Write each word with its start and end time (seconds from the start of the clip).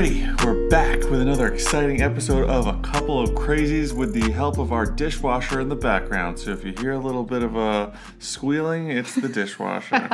Alrighty, 0.00 0.44
we're 0.46 0.66
back 0.70 1.10
with 1.10 1.20
another 1.20 1.52
exciting 1.52 2.00
episode 2.00 2.48
of 2.48 2.66
A 2.66 2.80
Couple 2.80 3.20
of 3.20 3.32
Krazies 3.32 3.92
with 3.92 4.14
the 4.14 4.30
help 4.32 4.56
of 4.56 4.72
our 4.72 4.86
dishwasher 4.86 5.60
in 5.60 5.68
the 5.68 5.76
background. 5.76 6.38
So 6.38 6.52
if 6.52 6.64
you 6.64 6.72
hear 6.72 6.92
a 6.92 6.98
little 6.98 7.22
bit 7.22 7.42
of 7.42 7.54
a 7.54 7.94
squealing, 8.18 8.90
it's 8.90 9.14
the 9.14 9.28
dishwasher. 9.28 10.08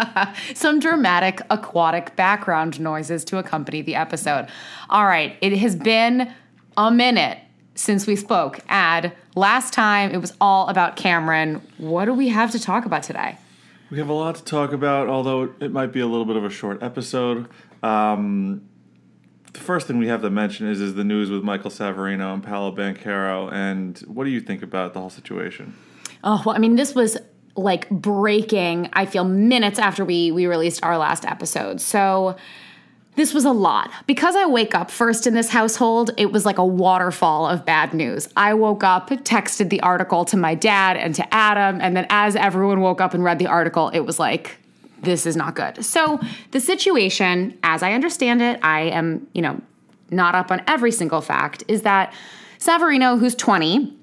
Some 0.57 0.80
dramatic 0.80 1.40
aquatic 1.50 2.16
background 2.16 2.80
noises 2.80 3.25
to 3.26 3.38
accompany 3.38 3.80
the 3.80 3.94
episode. 3.94 4.48
All 4.90 5.07
right, 5.07 5.36
it 5.40 5.57
has 5.58 5.76
been 5.76 6.34
a 6.76 6.90
minute 6.90 7.39
since 7.76 8.08
we 8.08 8.16
spoke. 8.16 8.58
Ad, 8.68 9.12
last 9.36 9.72
time 9.72 10.11
it 10.11 10.18
was 10.18 10.32
all 10.40 10.66
about 10.66 10.96
Cameron. 10.96 11.62
What 11.79 12.07
do 12.07 12.12
we 12.12 12.30
have 12.30 12.50
to 12.50 12.58
talk 12.58 12.86
about 12.86 13.04
today? 13.04 13.39
we 13.89 13.98
have 13.98 14.08
a 14.08 14.12
lot 14.12 14.34
to 14.34 14.43
talk 14.43 14.72
about, 14.72 15.07
although 15.07 15.54
it 15.61 15.71
might 15.71 15.93
be 15.93 16.00
a 16.00 16.07
little 16.07 16.25
bit 16.25 16.34
of 16.34 16.44
a 16.44 16.50
short 16.50 16.82
episode. 16.82 17.46
Um, 17.84 18.62
the 19.53 19.61
first 19.61 19.86
thing 19.86 19.99
we 19.99 20.09
have 20.09 20.23
to 20.23 20.31
mention 20.31 20.67
is 20.67 20.81
is 20.81 20.95
the 20.95 21.05
news 21.05 21.31
with 21.31 21.43
Michael 21.43 21.71
Savarino 21.71 22.35
and 22.35 22.43
Paolo 22.43 22.75
Banchero. 22.75 23.53
And 23.53 23.99
what 24.00 24.25
do 24.25 24.31
you 24.31 24.41
think 24.41 24.63
about 24.63 24.95
the 24.95 25.00
whole 25.00 25.11
situation? 25.11 25.75
Oh, 26.25 26.43
well, 26.45 26.55
I 26.55 26.59
mean, 26.59 26.77
this 26.77 26.95
was 26.95 27.17
like 27.57 27.89
breaking, 27.89 28.91
I 28.93 29.07
feel, 29.07 29.25
minutes 29.25 29.79
after 29.79 30.05
we 30.05 30.31
we 30.31 30.46
released 30.46 30.85
our 30.85 30.99
last 30.99 31.25
episode. 31.25 31.81
So 31.81 32.36
this 33.17 33.33
was 33.33 33.45
a 33.45 33.50
lot. 33.50 33.91
Because 34.06 34.36
I 34.36 34.47
wake 34.47 34.75
up 34.75 34.91
first 34.91 35.27
in 35.27 35.34
this 35.34 35.48
household, 35.48 36.11
it 36.17 36.33
was 36.33 36.44
like 36.44 36.58
a 36.58 36.64
waterfall 36.64 37.47
of 37.47 37.64
bad 37.64 37.94
news. 37.94 38.28
I 38.36 38.55
woke 38.55 38.84
up, 38.84 39.08
texted 39.08 39.70
the 39.70 39.81
article 39.81 40.25
to 40.27 40.36
my 40.36 40.55
dad 40.55 40.97
and 40.98 41.14
to 41.14 41.34
Adam, 41.34 41.81
and 41.81 41.97
then 41.97 42.06
as 42.10 42.36
everyone 42.36 42.81
woke 42.81 43.00
up 43.00 43.14
and 43.14 43.25
read 43.25 43.38
the 43.38 43.47
article, 43.47 43.88
it 43.88 44.00
was 44.00 44.19
like 44.19 44.58
this 45.06 45.24
is 45.24 45.36
not 45.36 45.54
good. 45.54 45.82
So, 45.84 46.20
the 46.50 46.60
situation, 46.60 47.56
as 47.62 47.82
I 47.82 47.92
understand 47.92 48.42
it, 48.42 48.60
I 48.62 48.82
am, 48.82 49.26
you 49.32 49.40
know, 49.40 49.60
not 50.10 50.34
up 50.34 50.50
on 50.50 50.62
every 50.66 50.92
single 50.92 51.22
fact, 51.22 51.64
is 51.68 51.82
that 51.82 52.12
Savarino, 52.58 53.18
who's 53.18 53.34
20, 53.34 53.96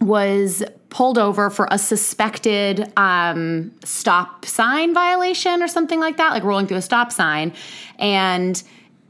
was 0.00 0.62
pulled 0.90 1.18
over 1.18 1.50
for 1.50 1.68
a 1.70 1.78
suspected 1.78 2.92
um, 2.96 3.72
stop 3.84 4.44
sign 4.44 4.94
violation 4.94 5.62
or 5.62 5.68
something 5.68 6.00
like 6.00 6.16
that, 6.16 6.30
like 6.30 6.44
rolling 6.44 6.66
through 6.66 6.78
a 6.78 6.82
stop 6.82 7.12
sign. 7.12 7.52
And 7.98 8.62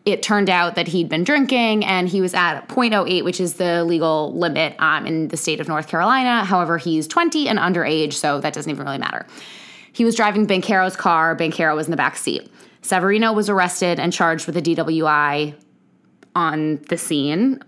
it 0.05 0.23
turned 0.23 0.49
out 0.49 0.75
that 0.75 0.89
he'd 0.89 1.09
been 1.09 1.23
drinking 1.23 1.85
and 1.85 2.09
he 2.09 2.21
was 2.21 2.33
at 2.33 2.67
0.08, 2.69 3.25
which 3.25 3.41
is 3.41 3.55
the 3.55 3.85
legal 3.85 4.33
limit 4.33 4.75
um, 4.79 5.07
in 5.07 5.29
the 5.29 5.37
state 5.37 5.61
of 5.61 5.69
North 5.69 5.89
Carolina. 5.89 6.45
However, 6.45 6.79
he's 6.79 7.07
20 7.07 7.47
and 7.47 7.59
underage, 7.59 8.15
so 8.15 8.41
that 8.41 8.55
doesn't 8.55 8.71
even 8.71 8.87
really 8.87 8.99
matter. 8.99 9.27
He 9.99 10.05
was 10.05 10.15
driving 10.15 10.47
Banchero's 10.47 10.95
car. 10.95 11.35
Banchero 11.35 11.75
was 11.75 11.89
in 11.89 11.91
the 11.91 11.97
back 11.97 12.17
seat. 12.17 12.49
Savarino 12.83 13.35
was 13.35 13.51
arrested 13.51 13.99
and 13.99 14.13
charged 14.13 14.47
with 14.47 14.57
a 14.57 14.63
DWI 14.63 15.57
on 16.37 16.77
the 16.89 16.97
scene, 16.97 17.59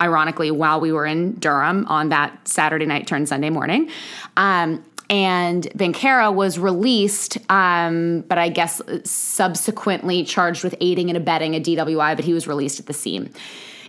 ironically, 0.00 0.52
while 0.52 0.78
we 0.78 0.92
were 0.92 1.04
in 1.04 1.34
Durham 1.40 1.84
on 1.88 2.10
that 2.10 2.46
Saturday 2.46 2.86
night 2.86 3.08
turned 3.08 3.28
Sunday 3.28 3.50
morning. 3.50 3.90
Um, 4.36 4.84
and 5.10 5.64
Banchero 5.74 6.32
was 6.32 6.60
released, 6.60 7.38
um, 7.50 8.20
but 8.28 8.38
I 8.38 8.50
guess 8.50 8.80
subsequently 9.02 10.22
charged 10.22 10.62
with 10.62 10.76
aiding 10.80 11.10
and 11.10 11.16
abetting 11.16 11.56
a 11.56 11.60
DWI, 11.60 12.14
but 12.14 12.24
he 12.24 12.32
was 12.32 12.46
released 12.46 12.78
at 12.78 12.86
the 12.86 12.92
scene. 12.92 13.34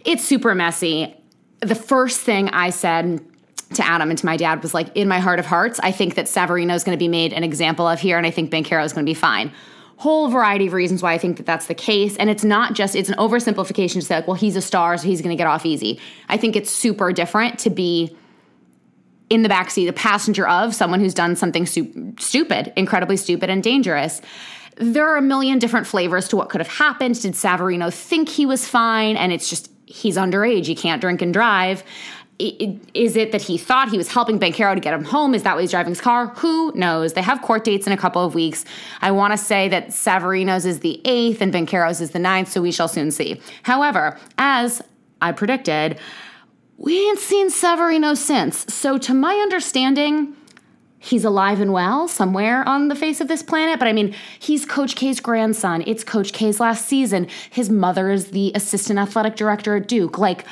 It's 0.06 0.24
super 0.24 0.56
messy. 0.56 1.16
The 1.60 1.76
first 1.76 2.22
thing 2.22 2.50
I 2.50 2.72
said 2.72 3.24
to 3.76 3.86
Adam 3.86 4.10
and 4.10 4.20
to 4.20 4.26
my 4.26 4.38
dad 4.38 4.62
was 4.62 4.74
like, 4.74 4.96
in 4.96 5.08
my 5.08 5.20
heart 5.20 5.40
of 5.40 5.46
hearts, 5.46 5.80
I 5.82 5.92
think 5.92 6.16
that 6.16 6.26
Savarino 6.26 6.76
is 6.76 6.84
going 6.84 6.98
to 6.98 7.00
be 7.00 7.08
made 7.08 7.34
an 7.34 7.44
example 7.44 7.88
of 7.88 8.00
here, 8.00 8.18
and 8.18 8.26
I 8.26 8.32
think 8.32 8.52
Banchero 8.52 8.84
is 8.84 8.94
going 8.94 9.06
to 9.06 9.10
be 9.10 9.14
fine. 9.14 9.52
Whole 9.98 10.30
variety 10.30 10.68
of 10.68 10.74
reasons 10.74 11.04
why 11.04 11.14
I 11.14 11.18
think 11.18 11.38
that 11.38 11.46
that's 11.46 11.68
the 11.68 11.76
case. 11.76 12.18
And 12.18 12.30
it's 12.30 12.44
not 12.44 12.74
just, 12.74 12.96
it's 12.96 13.10
an 13.10 13.16
oversimplification 13.16 13.94
to 13.94 14.02
say, 14.02 14.16
like, 14.16 14.28
well, 14.28 14.36
he's 14.36 14.56
a 14.56 14.62
star, 14.62 14.98
so 14.98 15.08
he's 15.08 15.22
going 15.22 15.30
to 15.30 15.40
get 15.40 15.48
off 15.48 15.66
easy. 15.66 16.00
I 16.28 16.38
think 16.38 16.56
it's 16.56 16.72
super 16.72 17.14
different 17.14 17.60
to 17.60 17.70
be 17.70 18.18
in 19.30 19.44
the 19.44 19.50
backseat, 19.50 19.88
a 19.88 19.94
passenger 19.94 20.48
of 20.48 20.74
someone 20.74 21.00
who's 21.00 21.14
done 21.14 21.36
something 21.36 21.66
stu- 21.66 22.16
stupid, 22.20 22.74
incredibly 22.76 23.16
stupid 23.16 23.50
and 23.50 23.62
dangerous. 23.62 24.22
There 24.78 25.08
are 25.08 25.18
a 25.18 25.22
million 25.22 25.60
different 25.60 25.86
flavors 25.86 26.28
to 26.30 26.36
what 26.36 26.50
could 26.50 26.62
have 26.62 26.68
happened. 26.68 27.22
Did 27.22 27.34
Savarino 27.34 27.94
think 27.94 28.28
he 28.28 28.46
was 28.46 28.68
fine? 28.68 29.16
And 29.16 29.32
it's 29.32 29.50
just, 29.50 29.70
he's 29.86 30.18
underage, 30.18 30.66
he 30.66 30.76
can't 30.76 31.00
drink 31.00 31.22
and 31.22 31.32
drive 31.32 31.84
is 32.94 33.16
it 33.16 33.32
that 33.32 33.42
he 33.42 33.58
thought 33.58 33.90
he 33.90 33.98
was 33.98 34.08
helping 34.08 34.40
Banchero 34.40 34.74
to 34.74 34.80
get 34.80 34.94
him 34.94 35.04
home? 35.04 35.36
Is 35.36 35.44
that 35.44 35.56
why 35.56 35.62
he's 35.62 35.72
driving 35.72 35.92
his 35.92 36.02
car? 36.02 36.28
Who 36.38 36.72
knows? 36.76 37.14
They 37.14 37.22
have 37.22 37.42
court 37.42 37.64
dates 37.64 37.86
in 37.86 37.94
a 37.94 37.98
couple 37.98 38.24
of 38.24 38.34
weeks. 38.34 38.66
I 39.02 39.12
want 39.12 39.34
to 39.34 39.38
say 39.38 39.70
that 39.70 39.90
Savarino's 39.90 40.66
is 40.66 40.80
the 40.80 41.02
8th 41.06 41.42
and 41.42 41.54
Banchero's 41.54 42.02
is 42.02 42.12
the 42.12 42.20
ninth, 42.20 42.52
so 42.52 42.62
we 42.62 42.72
shall 42.72 42.88
soon 42.88 43.12
see. 43.12 43.40
However, 43.64 44.18
as 44.38 44.82
I 45.22 45.32
predicted, 45.32 46.00
we 46.78 47.00
ain't 47.08 47.20
seen 47.20 47.50
Savarino 47.50 48.18
since. 48.18 48.74
So, 48.74 48.98
to 48.98 49.14
my 49.14 49.36
understanding, 49.36 50.36
he's 50.98 51.24
alive 51.24 51.62
and 51.62 51.72
well 51.72 52.08
somewhere 52.08 52.68
on 52.68 52.88
the 52.88 52.96
face 52.96 53.22
of 53.22 53.28
this 53.28 53.44
planet. 53.44 53.78
But 53.78 53.88
I 53.88 53.94
mean, 53.94 54.16
he's 54.40 54.66
Coach 54.66 54.96
K's 54.96 55.20
grandson. 55.20 55.84
It's 55.86 56.04
Coach 56.04 56.34
K's 56.34 56.60
last 56.60 56.88
season. 56.88 57.28
His 57.52 57.70
mother 57.70 58.10
is 58.10 58.32
the 58.32 58.52
assistant 58.56 58.98
athletic 58.98 59.36
director 59.36 59.76
at 59.76 59.88
Duke. 59.88 60.18
Like, 60.18 60.46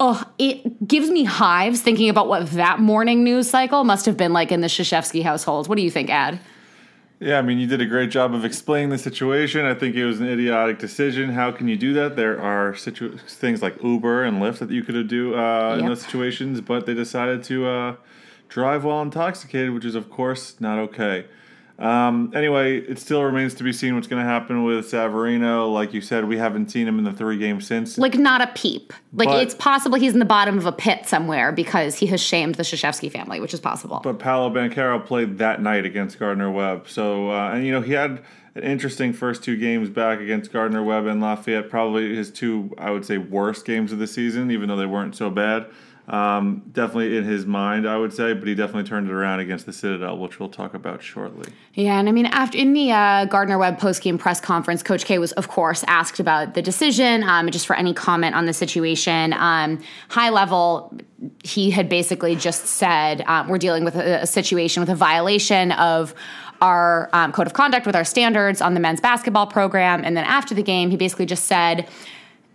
oh, 0.00 0.22
it 0.38 0.86
gives 0.86 1.10
me 1.10 1.24
hives 1.24 1.80
thinking 1.80 2.08
about 2.08 2.28
what 2.28 2.50
that 2.52 2.80
morning 2.80 3.24
news 3.24 3.48
cycle 3.48 3.84
must 3.84 4.06
have 4.06 4.16
been 4.16 4.32
like 4.32 4.52
in 4.52 4.60
the 4.60 4.66
Krzyzewski 4.66 5.22
household. 5.22 5.68
What 5.68 5.76
do 5.76 5.82
you 5.82 5.90
think, 5.90 6.10
Ad? 6.10 6.40
Yeah, 7.20 7.38
I 7.38 7.42
mean, 7.42 7.58
you 7.58 7.66
did 7.66 7.80
a 7.80 7.86
great 7.86 8.10
job 8.10 8.34
of 8.34 8.44
explaining 8.44 8.90
the 8.90 8.98
situation. 8.98 9.64
I 9.64 9.74
think 9.74 9.94
it 9.94 10.04
was 10.04 10.20
an 10.20 10.26
idiotic 10.26 10.78
decision. 10.78 11.30
How 11.30 11.52
can 11.52 11.68
you 11.68 11.76
do 11.76 11.94
that? 11.94 12.16
There 12.16 12.40
are 12.40 12.74
situ- 12.74 13.16
things 13.16 13.62
like 13.62 13.82
Uber 13.82 14.24
and 14.24 14.42
Lyft 14.42 14.58
that 14.58 14.70
you 14.70 14.82
could 14.82 15.08
do 15.08 15.34
uh, 15.34 15.70
yep. 15.70 15.80
in 15.80 15.86
those 15.86 16.02
situations, 16.02 16.60
but 16.60 16.86
they 16.86 16.92
decided 16.92 17.44
to 17.44 17.66
uh, 17.66 17.96
drive 18.48 18.84
while 18.84 19.00
intoxicated, 19.00 19.72
which 19.72 19.84
is, 19.84 19.94
of 19.94 20.10
course, 20.10 20.60
not 20.60 20.78
okay. 20.78 21.26
Um, 21.78 22.32
anyway, 22.34 22.78
it 22.78 22.98
still 22.98 23.24
remains 23.24 23.54
to 23.54 23.64
be 23.64 23.72
seen 23.72 23.96
what's 23.96 24.06
going 24.06 24.22
to 24.22 24.28
happen 24.28 24.62
with 24.62 24.90
Savarino. 24.90 25.72
Like 25.72 25.92
you 25.92 26.00
said, 26.00 26.26
we 26.26 26.36
haven't 26.36 26.70
seen 26.70 26.86
him 26.86 26.98
in 26.98 27.04
the 27.04 27.12
three 27.12 27.36
games 27.36 27.66
since. 27.66 27.98
Like 27.98 28.14
not 28.14 28.40
a 28.40 28.46
peep. 28.54 28.92
Like 29.12 29.28
but, 29.28 29.42
it's 29.42 29.54
possible 29.54 29.98
he's 29.98 30.12
in 30.12 30.20
the 30.20 30.24
bottom 30.24 30.56
of 30.56 30.66
a 30.66 30.72
pit 30.72 31.06
somewhere 31.06 31.50
because 31.50 31.96
he 31.96 32.06
has 32.06 32.20
shamed 32.20 32.54
the 32.54 32.62
Krzyzewski 32.62 33.10
family, 33.10 33.40
which 33.40 33.52
is 33.52 33.60
possible. 33.60 34.00
But 34.04 34.18
Paolo 34.18 34.50
Banchero 34.50 35.04
played 35.04 35.38
that 35.38 35.60
night 35.60 35.84
against 35.84 36.18
Gardner 36.18 36.50
Webb. 36.50 36.88
So 36.88 37.30
uh, 37.30 37.50
and 37.50 37.66
you 37.66 37.72
know 37.72 37.80
he 37.80 37.92
had 37.92 38.22
an 38.54 38.62
interesting 38.62 39.12
first 39.12 39.42
two 39.42 39.56
games 39.56 39.88
back 39.88 40.20
against 40.20 40.52
Gardner 40.52 40.82
Webb 40.82 41.06
and 41.06 41.20
Lafayette. 41.20 41.68
Probably 41.70 42.14
his 42.14 42.30
two, 42.30 42.72
I 42.78 42.90
would 42.92 43.04
say, 43.04 43.18
worst 43.18 43.64
games 43.64 43.90
of 43.90 43.98
the 43.98 44.06
season, 44.06 44.52
even 44.52 44.68
though 44.68 44.76
they 44.76 44.86
weren't 44.86 45.16
so 45.16 45.28
bad. 45.28 45.66
Um, 46.06 46.64
definitely 46.72 47.16
in 47.16 47.24
his 47.24 47.46
mind, 47.46 47.88
I 47.88 47.96
would 47.96 48.12
say, 48.12 48.34
but 48.34 48.46
he 48.46 48.54
definitely 48.54 48.84
turned 48.84 49.08
it 49.08 49.12
around 49.12 49.40
against 49.40 49.64
the 49.64 49.72
Citadel, 49.72 50.18
which 50.18 50.38
we'll 50.38 50.50
talk 50.50 50.74
about 50.74 51.02
shortly. 51.02 51.50
Yeah, 51.72 51.98
and 51.98 52.10
I 52.10 52.12
mean, 52.12 52.26
after 52.26 52.58
in 52.58 52.74
the 52.74 52.92
uh, 52.92 53.24
Gardner 53.24 53.56
Webb 53.56 53.78
post-game 53.78 54.18
press 54.18 54.38
conference, 54.38 54.82
Coach 54.82 55.06
K 55.06 55.18
was, 55.18 55.32
of 55.32 55.48
course, 55.48 55.82
asked 55.88 56.20
about 56.20 56.52
the 56.52 56.60
decision, 56.60 57.22
um, 57.22 57.50
just 57.50 57.66
for 57.66 57.74
any 57.74 57.94
comment 57.94 58.34
on 58.34 58.44
the 58.44 58.52
situation. 58.52 59.32
Um, 59.32 59.82
high 60.10 60.28
level, 60.28 60.94
he 61.42 61.70
had 61.70 61.88
basically 61.88 62.36
just 62.36 62.66
said, 62.66 63.22
um, 63.26 63.48
"We're 63.48 63.58
dealing 63.58 63.84
with 63.84 63.96
a, 63.96 64.22
a, 64.22 64.26
situation 64.26 64.80
with 64.80 64.90
a 64.90 64.96
violation 64.96 65.72
of." 65.72 66.14
Our 66.60 67.10
um, 67.12 67.32
code 67.32 67.46
of 67.46 67.52
conduct 67.52 67.84
with 67.84 67.96
our 67.96 68.04
standards 68.04 68.62
on 68.62 68.72
the 68.72 68.80
men's 68.80 69.00
basketball 69.00 69.46
program. 69.46 70.02
And 70.02 70.16
then 70.16 70.24
after 70.24 70.54
the 70.54 70.62
game, 70.62 70.88
he 70.88 70.96
basically 70.96 71.26
just 71.26 71.44
said, 71.44 71.86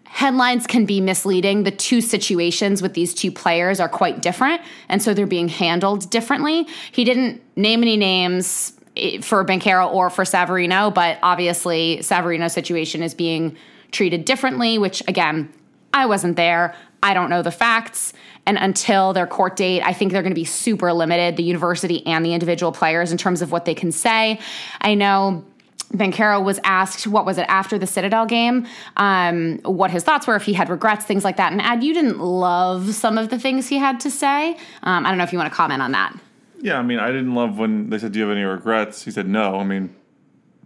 headlines 0.09 0.68
can 0.68 0.86
be 0.86 1.00
misleading. 1.00 1.63
The 1.63 1.72
two 1.72 2.01
situations 2.01 2.81
with 2.81 2.94
these 2.94 3.13
two 3.13 3.31
players 3.31 3.80
are 3.80 3.88
quite 3.88 4.22
different, 4.22 4.62
and 4.89 5.01
so 5.01 5.13
they're 5.13 5.28
being 5.28 5.48
handled 5.48 6.10
differently. 6.10 6.68
He 6.92 7.04
didn't 7.04 7.42
name 7.56 7.84
any 7.84 7.95
names 7.95 8.74
eh, 8.98 9.22
for 9.22 9.45
Banchero 9.45 9.92
or 9.94 10.10
for 10.10 10.24
Savarino, 10.24 10.94
but 10.94 11.19
obviously 11.24 12.00
Savarino's 12.01 12.54
situation 12.54 13.04
is 13.04 13.13
being 13.13 13.56
treated 13.92 14.25
differently, 14.25 14.78
which 14.78 15.01
again, 15.07 15.54
I 15.94 16.06
wasn't 16.06 16.36
there. 16.36 16.75
I 17.01 17.13
don't 17.13 17.30
know 17.30 17.42
the 17.42 17.51
facts. 17.51 18.13
And 18.45 18.57
until 18.57 19.13
their 19.13 19.28
court 19.28 19.56
date, 19.56 19.81
I 19.84 19.94
think 19.94 20.12
they're 20.12 20.22
going 20.24 20.34
to 20.34 20.39
be 20.39 20.44
super 20.45 20.92
limited, 20.92 21.38
the 21.38 21.44
university 21.44 22.06
and 22.06 22.25
the 22.25 22.34
individual 22.34 22.72
players, 22.72 23.12
in 23.12 23.18
terms 23.18 23.42
of 23.42 23.51
what 23.51 23.66
they 23.66 23.75
can 23.75 23.92
say. 23.92 24.39
I 24.81 24.95
know 24.95 25.45
Banchero 25.94 26.44
was 26.44 26.59
asked, 26.63 27.07
what 27.07 27.25
was 27.25 27.38
it, 27.38 27.45
after 27.50 27.80
the 27.80 27.88
Citadel 27.88 28.25
game, 28.25 28.68
um, 28.97 29.57
what 29.63 29.89
his 29.89 30.03
thoughts 30.03 30.27
were, 30.27 30.36
if 30.36 30.44
he 30.44 30.53
had 30.53 30.69
regrets, 30.69 31.06
things 31.06 31.24
like 31.24 31.38
that. 31.38 31.51
And 31.51 31.62
Ad, 31.62 31.83
you 31.83 31.94
didn't 31.94 32.19
love 32.19 32.94
some 32.94 33.18
of 33.18 33.30
the 33.30 33.39
things 33.39 33.68
he 33.68 33.77
had 33.77 34.00
to 34.01 34.12
say. 34.12 34.51
Um, 34.83 35.06
I 35.06 35.09
don't 35.09 35.18
know 35.18 35.24
if 35.24 35.31
you 35.31 35.39
want 35.39 35.51
to 35.51 35.56
comment 35.56 35.81
on 35.81 35.91
that. 35.94 36.15
Yeah, 36.62 36.77
I 36.77 36.83
mean, 36.83 37.00
I 37.00 37.07
didn't 37.07 37.33
love 37.33 37.57
when 37.57 37.89
they 37.89 37.97
said, 37.97 38.12
"Do 38.12 38.19
you 38.19 38.27
have 38.27 38.36
any 38.36 38.44
regrets?" 38.44 39.03
He 39.03 39.12
said, 39.12 39.27
"No." 39.27 39.56
I 39.56 39.63
mean, 39.63 39.95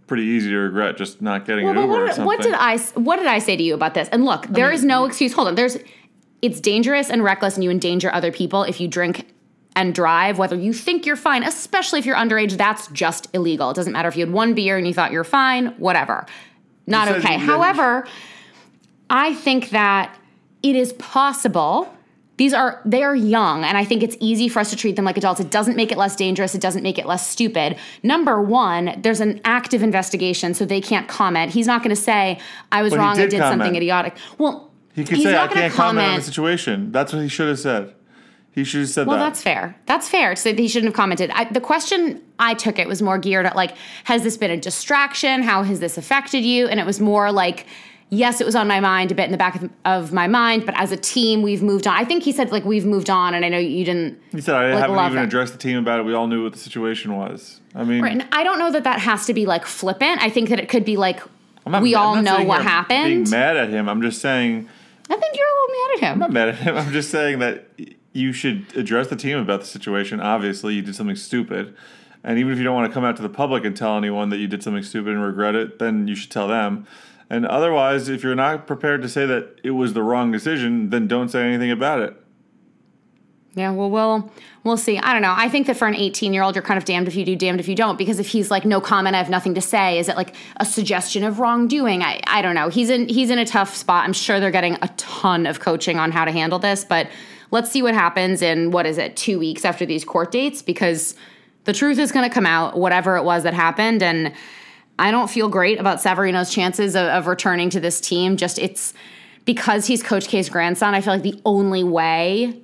pretty 0.08 0.24
easy 0.24 0.50
to 0.50 0.56
regret 0.56 0.96
just 0.96 1.22
not 1.22 1.46
getting 1.46 1.64
well, 1.64 1.74
an 1.74 1.82
Uber 1.82 1.92
what, 1.92 2.02
or 2.02 2.06
something. 2.08 2.24
What 2.24 2.42
did 2.42 2.54
I 2.54 2.78
What 2.94 3.16
did 3.16 3.26
I 3.26 3.38
say 3.38 3.56
to 3.56 3.62
you 3.62 3.74
about 3.74 3.94
this? 3.94 4.08
And 4.08 4.24
look, 4.24 4.46
there 4.48 4.66
I 4.66 4.70
mean, 4.70 4.78
is 4.78 4.84
no 4.84 5.04
excuse. 5.04 5.32
Hold 5.32 5.48
on, 5.48 5.54
there's. 5.54 5.78
It's 6.42 6.60
dangerous 6.60 7.08
and 7.08 7.24
reckless, 7.24 7.54
and 7.54 7.64
you 7.64 7.70
endanger 7.70 8.12
other 8.12 8.30
people 8.30 8.64
if 8.64 8.78
you 8.78 8.86
drink 8.86 9.33
and 9.76 9.94
drive, 9.94 10.38
whether 10.38 10.56
you 10.56 10.72
think 10.72 11.04
you're 11.04 11.16
fine, 11.16 11.42
especially 11.42 11.98
if 11.98 12.06
you're 12.06 12.16
underage, 12.16 12.56
that's 12.56 12.86
just 12.88 13.28
illegal. 13.34 13.70
It 13.70 13.74
doesn't 13.74 13.92
matter 13.92 14.08
if 14.08 14.16
you 14.16 14.24
had 14.24 14.32
one 14.32 14.54
beer 14.54 14.78
and 14.78 14.86
you 14.86 14.94
thought 14.94 15.10
you're 15.12 15.24
fine, 15.24 15.68
whatever. 15.78 16.26
Not 16.86 17.08
okay. 17.08 17.38
However, 17.38 18.06
I 19.10 19.34
think 19.34 19.70
that 19.70 20.16
it 20.62 20.76
is 20.76 20.92
possible. 20.94 21.90
These 22.36 22.52
are 22.52 22.80
they 22.84 23.04
are 23.04 23.14
young, 23.14 23.62
and 23.64 23.78
I 23.78 23.84
think 23.84 24.02
it's 24.02 24.16
easy 24.18 24.48
for 24.48 24.58
us 24.58 24.70
to 24.70 24.76
treat 24.76 24.96
them 24.96 25.04
like 25.04 25.16
adults. 25.16 25.38
It 25.40 25.50
doesn't 25.50 25.76
make 25.76 25.92
it 25.92 25.98
less 25.98 26.16
dangerous. 26.16 26.52
It 26.54 26.60
doesn't 26.60 26.82
make 26.82 26.98
it 26.98 27.06
less 27.06 27.26
stupid. 27.28 27.76
Number 28.02 28.42
one, 28.42 28.98
there's 29.02 29.20
an 29.20 29.40
active 29.44 29.84
investigation, 29.84 30.52
so 30.52 30.64
they 30.64 30.80
can't 30.80 31.06
comment. 31.06 31.52
He's 31.52 31.68
not 31.68 31.82
going 31.82 31.94
to 31.94 32.00
say 32.00 32.40
I 32.72 32.82
was 32.82 32.92
But 32.92 32.98
wrong. 32.98 33.18
I 33.20 33.26
did 33.26 33.38
comment. 33.40 33.60
something 33.60 33.76
idiotic. 33.76 34.16
Well, 34.36 34.72
He 34.96 35.04
could 35.04 35.16
he's 35.16 35.26
say, 35.26 35.30
"I 35.30 35.42
not 35.42 35.50
gonna 35.50 35.60
can't 35.62 35.74
comment 35.74 36.08
on 36.08 36.16
the 36.16 36.22
situation." 36.22 36.90
That's 36.90 37.12
what 37.12 37.22
he 37.22 37.28
should 37.28 37.48
have 37.48 37.60
said. 37.60 37.94
He 38.54 38.62
should 38.64 38.80
have 38.80 38.88
said 38.90 39.06
Well, 39.06 39.18
that. 39.18 39.24
that's 39.24 39.42
fair. 39.42 39.76
That's 39.86 40.08
fair. 40.08 40.36
So 40.36 40.54
he 40.54 40.68
shouldn't 40.68 40.90
have 40.92 40.96
commented. 40.96 41.30
I, 41.30 41.44
the 41.44 41.60
question 41.60 42.22
I 42.38 42.54
took 42.54 42.78
it 42.78 42.86
was 42.86 43.02
more 43.02 43.18
geared 43.18 43.46
at 43.46 43.56
like, 43.56 43.76
has 44.04 44.22
this 44.22 44.36
been 44.36 44.50
a 44.52 44.56
distraction? 44.56 45.42
How 45.42 45.62
has 45.64 45.80
this 45.80 45.98
affected 45.98 46.44
you? 46.44 46.68
And 46.68 46.78
it 46.78 46.86
was 46.86 47.00
more 47.00 47.32
like, 47.32 47.66
yes, 48.10 48.40
it 48.40 48.44
was 48.44 48.54
on 48.54 48.68
my 48.68 48.78
mind, 48.78 49.10
a 49.10 49.14
bit 49.16 49.24
in 49.24 49.32
the 49.32 49.38
back 49.38 49.60
of, 49.60 49.70
of 49.84 50.12
my 50.12 50.28
mind, 50.28 50.64
but 50.66 50.78
as 50.78 50.92
a 50.92 50.96
team, 50.96 51.42
we've 51.42 51.62
moved 51.64 51.86
on. 51.88 51.96
I 51.96 52.04
think 52.04 52.22
he 52.22 52.30
said 52.30 52.52
like 52.52 52.64
we've 52.64 52.86
moved 52.86 53.10
on, 53.10 53.34
and 53.34 53.44
I 53.44 53.48
know 53.48 53.58
you 53.58 53.84
didn't. 53.84 54.20
he 54.30 54.40
said, 54.40 54.54
"I 54.54 54.70
like, 54.72 54.80
haven't 54.88 55.04
even 55.06 55.18
it." 55.18 55.24
addressed 55.24 55.52
the 55.52 55.58
team 55.58 55.76
about 55.78 55.98
it. 55.98 56.04
We 56.04 56.14
all 56.14 56.28
knew 56.28 56.44
what 56.44 56.52
the 56.52 56.58
situation 56.60 57.16
was." 57.16 57.60
I 57.74 57.82
mean, 57.82 58.02
Right, 58.02 58.12
and 58.12 58.24
I 58.30 58.44
don't 58.44 58.60
know 58.60 58.70
that 58.70 58.84
that 58.84 59.00
has 59.00 59.26
to 59.26 59.34
be 59.34 59.46
like 59.46 59.64
flippant. 59.66 60.22
I 60.22 60.30
think 60.30 60.48
that 60.50 60.60
it 60.60 60.68
could 60.68 60.84
be 60.84 60.96
like 60.96 61.20
not- 61.66 61.82
we 61.82 61.96
all 61.96 62.22
know 62.22 62.44
what 62.44 62.62
happened. 62.62 63.06
Being 63.24 63.30
mad 63.30 63.56
at 63.56 63.70
him, 63.70 63.88
I'm 63.88 64.00
just 64.02 64.20
saying. 64.20 64.68
I 65.10 65.16
think 65.16 65.36
you're 65.36 65.46
a 65.46 65.54
little 65.60 65.68
mad 65.74 65.90
at 65.96 66.00
him. 66.00 66.12
I'm 66.12 66.18
not 66.20 66.32
mad 66.32 66.48
at 66.50 66.54
him. 66.56 66.76
I'm 66.86 66.92
just 66.92 67.10
saying 67.10 67.40
that 67.40 67.66
you 68.14 68.32
should 68.32 68.74
address 68.76 69.08
the 69.08 69.16
team 69.16 69.36
about 69.36 69.60
the 69.60 69.66
situation. 69.66 70.20
Obviously, 70.20 70.74
you 70.74 70.80
did 70.80 70.94
something 70.94 71.16
stupid. 71.16 71.76
And 72.22 72.38
even 72.38 72.52
if 72.52 72.58
you 72.58 72.64
don't 72.64 72.74
want 72.74 72.90
to 72.90 72.94
come 72.94 73.04
out 73.04 73.16
to 73.16 73.22
the 73.22 73.28
public 73.28 73.66
and 73.66 73.76
tell 73.76 73.98
anyone 73.98 74.30
that 74.30 74.38
you 74.38 74.46
did 74.46 74.62
something 74.62 74.82
stupid 74.82 75.12
and 75.12 75.22
regret 75.22 75.54
it, 75.54 75.78
then 75.78 76.08
you 76.08 76.14
should 76.14 76.30
tell 76.30 76.48
them. 76.48 76.86
And 77.28 77.44
otherwise, 77.44 78.08
if 78.08 78.22
you're 78.22 78.34
not 78.34 78.66
prepared 78.66 79.02
to 79.02 79.08
say 79.08 79.26
that 79.26 79.60
it 79.62 79.72
was 79.72 79.92
the 79.92 80.02
wrong 80.02 80.30
decision, 80.30 80.88
then 80.88 81.08
don't 81.08 81.28
say 81.28 81.42
anything 81.42 81.70
about 81.70 82.00
it. 82.00 82.16
Yeah, 83.56 83.70
well, 83.70 83.90
we'll 83.90 84.32
we'll 84.64 84.76
see. 84.76 84.98
I 84.98 85.12
don't 85.12 85.22
know. 85.22 85.34
I 85.36 85.48
think 85.48 85.68
that 85.68 85.76
for 85.76 85.86
an 85.86 85.94
18 85.94 86.32
year 86.32 86.42
old, 86.42 86.56
you're 86.56 86.62
kind 86.62 86.78
of 86.78 86.84
damned 86.84 87.06
if 87.06 87.14
you 87.14 87.24
do, 87.24 87.36
damned 87.36 87.60
if 87.60 87.68
you 87.68 87.76
don't. 87.76 87.96
Because 87.96 88.18
if 88.18 88.26
he's 88.26 88.50
like, 88.50 88.64
no 88.64 88.80
comment, 88.80 89.14
I 89.14 89.18
have 89.18 89.30
nothing 89.30 89.54
to 89.54 89.60
say. 89.60 89.98
Is 89.98 90.08
it 90.08 90.16
like 90.16 90.34
a 90.56 90.64
suggestion 90.64 91.22
of 91.22 91.38
wrongdoing? 91.38 92.02
I 92.02 92.20
I 92.26 92.42
don't 92.42 92.56
know. 92.56 92.68
He's 92.68 92.90
in 92.90 93.08
he's 93.08 93.30
in 93.30 93.38
a 93.38 93.46
tough 93.46 93.74
spot. 93.74 94.04
I'm 94.04 94.12
sure 94.12 94.40
they're 94.40 94.50
getting 94.50 94.76
a 94.82 94.88
ton 94.96 95.46
of 95.46 95.60
coaching 95.60 95.98
on 95.98 96.10
how 96.10 96.24
to 96.24 96.32
handle 96.32 96.58
this. 96.58 96.84
But 96.84 97.08
let's 97.54 97.70
see 97.70 97.82
what 97.82 97.94
happens 97.94 98.42
in 98.42 98.70
what 98.72 98.84
is 98.84 98.98
it, 98.98 99.16
two 99.16 99.38
weeks 99.38 99.64
after 99.64 99.86
these 99.86 100.04
court 100.04 100.30
dates? 100.30 100.60
Because 100.60 101.14
the 101.64 101.72
truth 101.72 101.98
is 101.98 102.12
going 102.12 102.28
to 102.28 102.34
come 102.34 102.44
out, 102.44 102.76
whatever 102.76 103.16
it 103.16 103.24
was 103.24 103.44
that 103.44 103.54
happened, 103.54 104.02
and. 104.02 104.32
I 104.96 105.10
don't 105.10 105.28
feel 105.28 105.48
great 105.48 105.80
about 105.80 105.98
Savarino's 105.98 106.54
chances 106.54 106.94
of, 106.94 107.06
of 107.06 107.26
returning 107.26 107.68
to 107.70 107.80
this 107.80 108.00
team. 108.00 108.36
Just 108.36 108.60
it's 108.60 108.94
because 109.44 109.88
he's 109.88 110.04
Coach 110.04 110.28
K's 110.28 110.48
grandson. 110.48 110.94
I 110.94 111.00
feel 111.00 111.14
like 111.14 111.24
the 111.24 111.40
only 111.44 111.82
way 111.82 112.62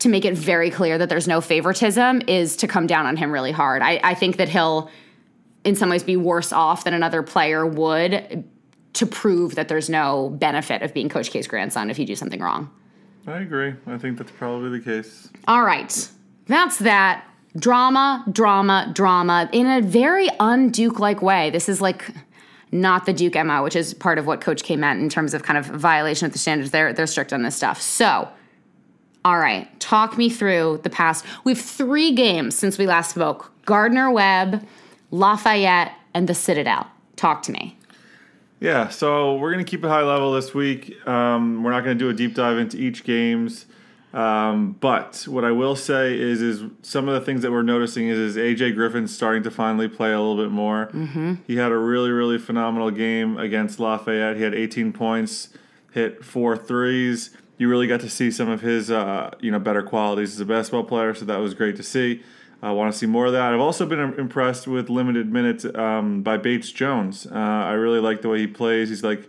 to 0.00 0.08
make 0.08 0.24
it 0.24 0.36
very 0.36 0.68
clear 0.70 0.98
that 0.98 1.08
there's 1.08 1.26
no 1.26 1.40
favoritism 1.40 2.22
is 2.26 2.56
to 2.56 2.68
come 2.68 2.86
down 2.86 3.06
on 3.06 3.16
him 3.16 3.32
really 3.32 3.52
hard. 3.52 3.80
I, 3.80 4.00
I 4.04 4.14
think 4.14 4.36
that 4.36 4.48
he'll, 4.48 4.90
in 5.64 5.74
some 5.74 5.88
ways, 5.88 6.02
be 6.02 6.16
worse 6.16 6.52
off 6.52 6.84
than 6.84 6.92
another 6.92 7.22
player 7.22 7.64
would 7.64 8.44
to 8.92 9.06
prove 9.06 9.54
that 9.54 9.68
there's 9.68 9.88
no 9.88 10.28
benefit 10.28 10.82
of 10.82 10.92
being 10.92 11.08
Coach 11.08 11.30
K's 11.30 11.46
grandson 11.46 11.88
if 11.88 11.98
you 11.98 12.04
do 12.04 12.16
something 12.16 12.40
wrong. 12.40 12.70
I 13.26 13.38
agree. 13.38 13.74
I 13.86 13.98
think 13.98 14.18
that's 14.18 14.32
probably 14.32 14.78
the 14.78 14.84
case. 14.84 15.30
All 15.46 15.62
right. 15.62 16.10
That's 16.46 16.78
that. 16.78 17.24
Drama, 17.56 18.24
drama, 18.32 18.90
drama 18.94 19.48
in 19.52 19.66
a 19.66 19.82
very 19.82 20.28
un-Duke 20.40 20.98
like 20.98 21.20
way. 21.20 21.50
This 21.50 21.68
is 21.68 21.80
like 21.80 22.10
not 22.72 23.04
the 23.04 23.12
Duke 23.12 23.36
Emma, 23.36 23.62
which 23.62 23.76
is 23.76 23.92
part 23.92 24.18
of 24.18 24.26
what 24.26 24.40
Coach 24.40 24.62
K 24.62 24.74
meant 24.74 25.00
in 25.00 25.10
terms 25.10 25.34
of 25.34 25.42
kind 25.42 25.58
of 25.58 25.66
violation 25.66 26.26
of 26.26 26.32
the 26.32 26.38
standards. 26.38 26.70
They're 26.70 26.94
they're 26.94 27.06
strict 27.06 27.32
on 27.32 27.42
this 27.42 27.54
stuff. 27.54 27.80
So, 27.80 28.28
all 29.24 29.38
right, 29.38 29.68
talk 29.78 30.16
me 30.16 30.30
through 30.30 30.80
the 30.82 30.90
past. 30.90 31.26
We've 31.44 31.60
three 31.60 32.12
games 32.12 32.56
since 32.56 32.78
we 32.78 32.86
last 32.86 33.10
spoke: 33.10 33.52
Gardner 33.66 34.10
Webb, 34.10 34.66
Lafayette, 35.10 35.92
and 36.14 36.26
the 36.26 36.34
Citadel. 36.34 36.86
Talk 37.16 37.42
to 37.42 37.52
me. 37.52 37.76
Yeah, 38.62 38.90
so 38.90 39.34
we're 39.34 39.52
going 39.52 39.64
to 39.64 39.68
keep 39.68 39.84
it 39.84 39.88
high 39.88 40.04
level 40.04 40.32
this 40.34 40.54
week. 40.54 40.96
Um, 41.04 41.64
we're 41.64 41.72
not 41.72 41.82
going 41.82 41.98
to 41.98 42.04
do 42.04 42.08
a 42.10 42.14
deep 42.14 42.36
dive 42.36 42.58
into 42.58 42.76
each 42.76 43.02
games. 43.02 43.66
Um, 44.14 44.76
but 44.78 45.24
what 45.26 45.44
I 45.44 45.50
will 45.50 45.74
say 45.74 46.16
is, 46.16 46.40
is 46.40 46.62
some 46.82 47.08
of 47.08 47.14
the 47.14 47.22
things 47.22 47.42
that 47.42 47.50
we're 47.50 47.62
noticing 47.62 48.06
is, 48.06 48.18
is 48.18 48.36
AJ 48.36 48.76
Griffin's 48.76 49.12
starting 49.12 49.42
to 49.42 49.50
finally 49.50 49.88
play 49.88 50.12
a 50.12 50.20
little 50.20 50.36
bit 50.36 50.52
more. 50.52 50.90
Mm-hmm. 50.92 51.34
He 51.44 51.56
had 51.56 51.72
a 51.72 51.76
really, 51.76 52.10
really 52.10 52.38
phenomenal 52.38 52.92
game 52.92 53.36
against 53.36 53.80
Lafayette. 53.80 54.36
He 54.36 54.42
had 54.42 54.54
18 54.54 54.92
points, 54.92 55.48
hit 55.90 56.24
four 56.24 56.56
threes. 56.56 57.36
You 57.58 57.68
really 57.68 57.88
got 57.88 58.00
to 58.02 58.08
see 58.08 58.30
some 58.30 58.48
of 58.48 58.60
his, 58.60 58.92
uh, 58.92 59.34
you 59.40 59.50
know, 59.50 59.58
better 59.58 59.82
qualities 59.82 60.34
as 60.34 60.40
a 60.40 60.44
basketball 60.44 60.84
player. 60.84 61.14
So 61.14 61.24
that 61.24 61.38
was 61.38 61.54
great 61.54 61.74
to 61.76 61.82
see. 61.82 62.22
I 62.62 62.70
want 62.70 62.92
to 62.92 62.98
see 62.98 63.06
more 63.06 63.26
of 63.26 63.32
that. 63.32 63.52
I've 63.52 63.60
also 63.60 63.84
been 63.84 63.98
impressed 63.98 64.68
with 64.68 64.88
limited 64.88 65.32
minutes 65.32 65.64
um, 65.74 66.22
by 66.22 66.36
Bates 66.36 66.70
Jones. 66.70 67.26
Uh, 67.26 67.34
I 67.34 67.72
really 67.72 67.98
like 67.98 68.22
the 68.22 68.28
way 68.28 68.38
he 68.38 68.46
plays. 68.46 68.88
He's 68.88 69.02
like 69.02 69.28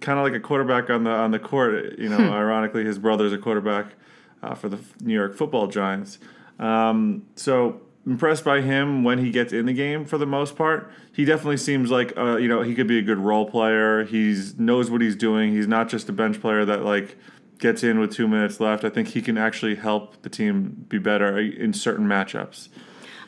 kind 0.00 0.18
of 0.18 0.24
like 0.24 0.34
a 0.34 0.40
quarterback 0.40 0.88
on 0.88 1.04
the 1.04 1.10
on 1.10 1.32
the 1.32 1.38
court. 1.38 1.98
You 1.98 2.08
know, 2.08 2.16
ironically, 2.32 2.84
his 2.84 2.98
brother's 2.98 3.32
a 3.32 3.38
quarterback 3.38 3.92
uh, 4.42 4.54
for 4.54 4.70
the 4.70 4.78
New 5.00 5.14
York 5.14 5.36
Football 5.36 5.66
Giants. 5.66 6.18
Um, 6.58 7.26
so 7.36 7.82
impressed 8.06 8.44
by 8.44 8.60
him 8.60 9.04
when 9.04 9.18
he 9.18 9.30
gets 9.30 9.52
in 9.52 9.66
the 9.66 9.72
game 9.72 10.04
for 10.04 10.18
the 10.18 10.26
most 10.26 10.56
part. 10.56 10.90
He 11.12 11.24
definitely 11.24 11.58
seems 11.58 11.90
like 11.90 12.16
uh, 12.16 12.36
you 12.36 12.48
know 12.48 12.62
he 12.62 12.74
could 12.74 12.86
be 12.86 12.98
a 12.98 13.02
good 13.02 13.18
role 13.18 13.44
player. 13.44 14.04
He's 14.04 14.58
knows 14.58 14.90
what 14.90 15.02
he's 15.02 15.16
doing. 15.16 15.52
He's 15.52 15.68
not 15.68 15.90
just 15.90 16.08
a 16.08 16.12
bench 16.12 16.40
player 16.40 16.64
that 16.64 16.84
like 16.84 17.16
gets 17.62 17.82
in 17.82 17.98
with 17.98 18.12
two 18.12 18.28
minutes 18.28 18.60
left. 18.60 18.84
I 18.84 18.90
think 18.90 19.08
he 19.08 19.22
can 19.22 19.38
actually 19.38 19.76
help 19.76 20.20
the 20.22 20.28
team 20.28 20.84
be 20.88 20.98
better 20.98 21.38
in 21.38 21.72
certain 21.72 22.06
matchups. 22.06 22.68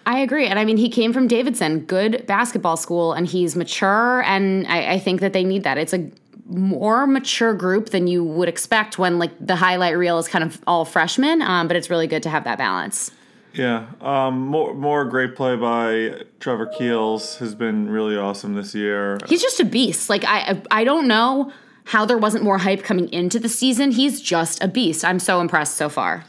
I 0.05 0.19
agree. 0.19 0.47
And 0.47 0.59
I 0.59 0.67
mean, 0.67 0.77
he 0.77 0.91
came 0.91 1.15
from 1.15 1.29
Davidson, 1.29 1.81
good 1.81 2.27
basketball 2.27 2.77
school, 2.77 3.15
and 3.15 3.27
he's 3.27 3.57
mature. 3.57 4.23
And 4.25 4.67
I, 4.67 4.95
I 4.95 4.99
think 4.99 5.21
that 5.21 5.33
they 5.33 5.45
need 5.45 5.63
that. 5.63 5.79
It's 5.79 5.95
a 5.95 6.11
more 6.47 7.07
mature 7.07 7.55
group 7.55 7.89
than 7.89 8.07
you 8.07 8.23
would 8.23 8.49
expect 8.49 8.99
when 8.99 9.19
like 9.19 9.31
the 9.41 9.57
highlight 9.57 9.97
reel 9.97 10.19
is 10.19 10.29
kind 10.29 10.45
of 10.45 10.61
all 10.67 10.85
freshmen. 10.85 11.41
Um, 11.41 11.69
but 11.69 11.77
it's 11.77 11.89
really 11.89 12.07
good 12.07 12.23
to 12.25 12.29
have 12.29 12.45
that 12.45 12.59
balance. 12.59 13.13
Yeah, 13.55 13.87
um, 14.01 14.41
more 14.41 14.75
more 14.75 15.05
great 15.05 15.37
play 15.37 15.55
by 15.55 16.25
Trevor 16.41 16.67
Keels 16.67 17.37
has 17.37 17.55
been 17.55 17.89
really 17.89 18.17
awesome 18.17 18.55
this 18.55 18.75
year. 18.75 19.21
He's 19.29 19.41
just 19.41 19.61
a 19.61 19.65
beast. 19.65 20.11
Like 20.11 20.25
I, 20.27 20.61
I 20.73 20.83
don't 20.83 21.07
know 21.07 21.53
how 21.85 22.05
there 22.05 22.19
wasn't 22.19 22.43
more 22.43 22.59
hype 22.59 22.83
coming 22.83 23.13
into 23.13 23.39
the 23.39 23.49
season. 23.49 23.93
He's 23.93 24.21
just 24.21 24.63
a 24.63 24.69
beast. 24.69 25.05
I'm 25.05 25.19
so 25.19 25.41
impressed 25.41 25.77
so 25.77 25.89
far. 25.89 26.25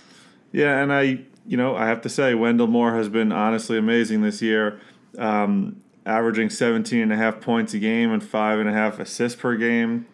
Yeah, 0.52 0.82
and 0.82 0.92
I, 0.92 1.20
you 1.46 1.58
know, 1.58 1.76
I 1.76 1.88
have 1.88 2.02
to 2.02 2.10
say, 2.10 2.34
Wendell 2.34 2.68
Moore 2.68 2.96
has 2.96 3.10
been 3.10 3.32
honestly 3.32 3.78
amazing 3.78 4.22
this 4.22 4.42
year, 4.42 4.80
um, 5.18 5.82
averaging 6.06 6.50
17 6.50 7.02
and 7.02 7.14
a 7.14 7.18
half 7.18 7.42
points 7.42 7.74
a 7.74 7.80
game 7.80 8.12
and 8.12 8.24
five 8.24 8.60
and 8.60 8.70
a 8.70 8.74
half 8.74 9.00
assists 9.00 9.40
per 9.40 9.56
game. 9.56 10.06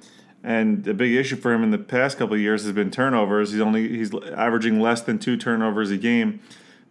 And 0.43 0.83
the 0.83 0.93
big 0.93 1.13
issue 1.13 1.35
for 1.35 1.53
him 1.53 1.63
in 1.63 1.71
the 1.71 1.77
past 1.77 2.17
couple 2.17 2.33
of 2.33 2.41
years 2.41 2.63
has 2.63 2.71
been 2.71 2.89
turnovers. 2.89 3.51
He's 3.51 3.61
only 3.61 3.87
he's 3.87 4.11
averaging 4.35 4.79
less 4.79 5.01
than 5.01 5.19
two 5.19 5.37
turnovers 5.37 5.91
a 5.91 5.97
game 5.97 6.39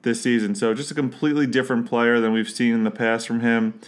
this 0.02 0.22
season. 0.22 0.54
So 0.54 0.72
just 0.72 0.90
a 0.90 0.94
completely 0.94 1.46
different 1.46 1.86
player 1.86 2.20
than 2.20 2.32
we've 2.32 2.50
seen 2.50 2.74
in 2.74 2.84
the 2.84 2.90
past 2.92 3.26
from 3.26 3.40
him. 3.40 3.80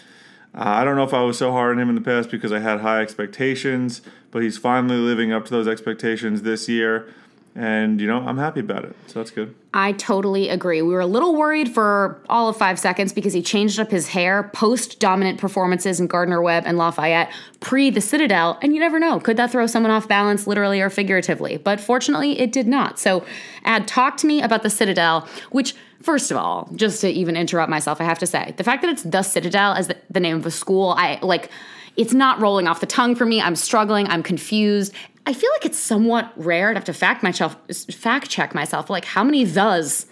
Uh, 0.55 0.61
I 0.65 0.85
don't 0.85 0.97
know 0.97 1.05
if 1.05 1.15
I 1.15 1.23
was 1.23 1.39
so 1.39 1.51
hard 1.51 1.77
on 1.77 1.83
him 1.83 1.89
in 1.89 1.95
the 1.95 2.01
past 2.01 2.31
because 2.31 2.53
I 2.53 2.59
had 2.59 2.81
high 2.81 3.01
expectations, 3.01 4.03
but 4.31 4.43
he's 4.43 4.59
finally 4.59 4.97
living 4.97 5.33
up 5.33 5.45
to 5.47 5.51
those 5.51 5.67
expectations 5.67 6.43
this 6.43 6.69
year. 6.69 7.09
And, 7.55 8.01
you 8.01 8.07
know, 8.07 8.19
I'm 8.19 8.39
happy 8.39 8.61
about 8.61 8.85
it. 8.85 8.97
So 9.09 9.19
that's 9.19 9.31
good. 9.31 9.55
I 9.75 9.93
totally 9.93 10.49
agree. 10.49 10.81
We 10.81 10.95
were 10.95 11.01
a 11.01 11.07
little 11.07 11.37
worried 11.37 11.69
for 11.69 12.23
all 12.31 12.49
of 12.49 12.57
five 12.57 12.79
seconds 12.79 13.13
because 13.13 13.35
he 13.35 13.43
changed 13.43 13.79
up 13.79 13.91
his 13.91 14.09
hair 14.09 14.51
post 14.55 15.01
dominant 15.01 15.39
performances 15.39 16.01
in 16.01 16.07
Gardner 16.07 16.41
Webb 16.41 16.65
and 16.67 16.79
Lafayette, 16.79 17.31
pre 17.61 17.91
the 17.91 18.01
Citadel. 18.01 18.59
And 18.63 18.75
you 18.75 18.81
never 18.81 18.99
know, 18.99 19.21
could 19.21 19.37
that 19.37 19.53
throw 19.53 19.67
someone 19.67 19.93
off 19.93 20.09
balance, 20.09 20.47
literally 20.47 20.81
or 20.81 20.89
figuratively? 20.89 21.59
But 21.59 21.79
fortunately, 21.79 22.41
it 22.41 22.53
did 22.53 22.67
not. 22.67 22.99
So, 22.99 23.23
Ad, 23.65 23.87
talk 23.87 24.17
to 24.19 24.27
me 24.27 24.41
about 24.41 24.63
the 24.63 24.71
Citadel, 24.71 25.29
which, 25.51 25.75
first 26.03 26.31
of 26.31 26.37
all, 26.37 26.69
just 26.75 27.01
to 27.01 27.09
even 27.09 27.37
interrupt 27.37 27.71
myself, 27.71 28.01
I 28.01 28.05
have 28.05 28.19
to 28.19 28.27
say, 28.27 28.55
the 28.57 28.65
fact 28.65 28.83
that 28.83 28.91
it's 28.91 29.03
the 29.03 29.23
Citadel 29.23 29.73
as 29.73 29.89
the, 29.89 29.97
the 30.11 30.21
name 30.21 30.37
of 30.37 30.47
a 30.47 30.51
school, 30.51 30.95
I 30.97 31.19
like. 31.23 31.51
It's 31.95 32.15
not 32.15 32.41
rolling 32.41 32.67
off 32.67 32.81
the 32.81 32.87
tongue 32.87 33.15
for 33.15 33.27
me. 33.27 33.39
I'm 33.39 33.55
struggling. 33.55 34.07
I'm 34.07 34.23
confused. 34.23 34.95
I 35.27 35.35
feel 35.35 35.51
like 35.53 35.67
it's 35.67 35.79
somewhat 35.79 36.33
rare. 36.37 36.71
I'd 36.71 36.77
have 36.77 36.85
to 36.85 36.95
fact 36.95 37.23
myself, 37.23 37.55
fact 37.93 38.31
check 38.31 38.55
myself. 38.55 38.89
Like, 38.89 39.05
how 39.05 39.23
many 39.23 39.45
thes 39.45 40.07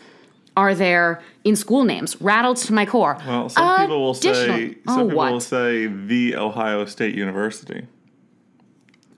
are 0.58 0.74
there 0.74 1.22
in 1.42 1.56
school 1.56 1.84
names? 1.84 2.20
Rattled 2.20 2.58
to 2.58 2.74
my 2.74 2.84
core. 2.84 3.16
Well, 3.26 3.48
some 3.48 3.80
people 3.80 4.00
will 4.00 4.12
say 4.12 4.76
oh, 4.86 4.94
some 4.94 5.06
people 5.06 5.16
what? 5.16 5.32
will 5.32 5.40
say 5.40 5.86
the 5.86 6.36
Ohio 6.36 6.84
State 6.84 7.14
University. 7.14 7.86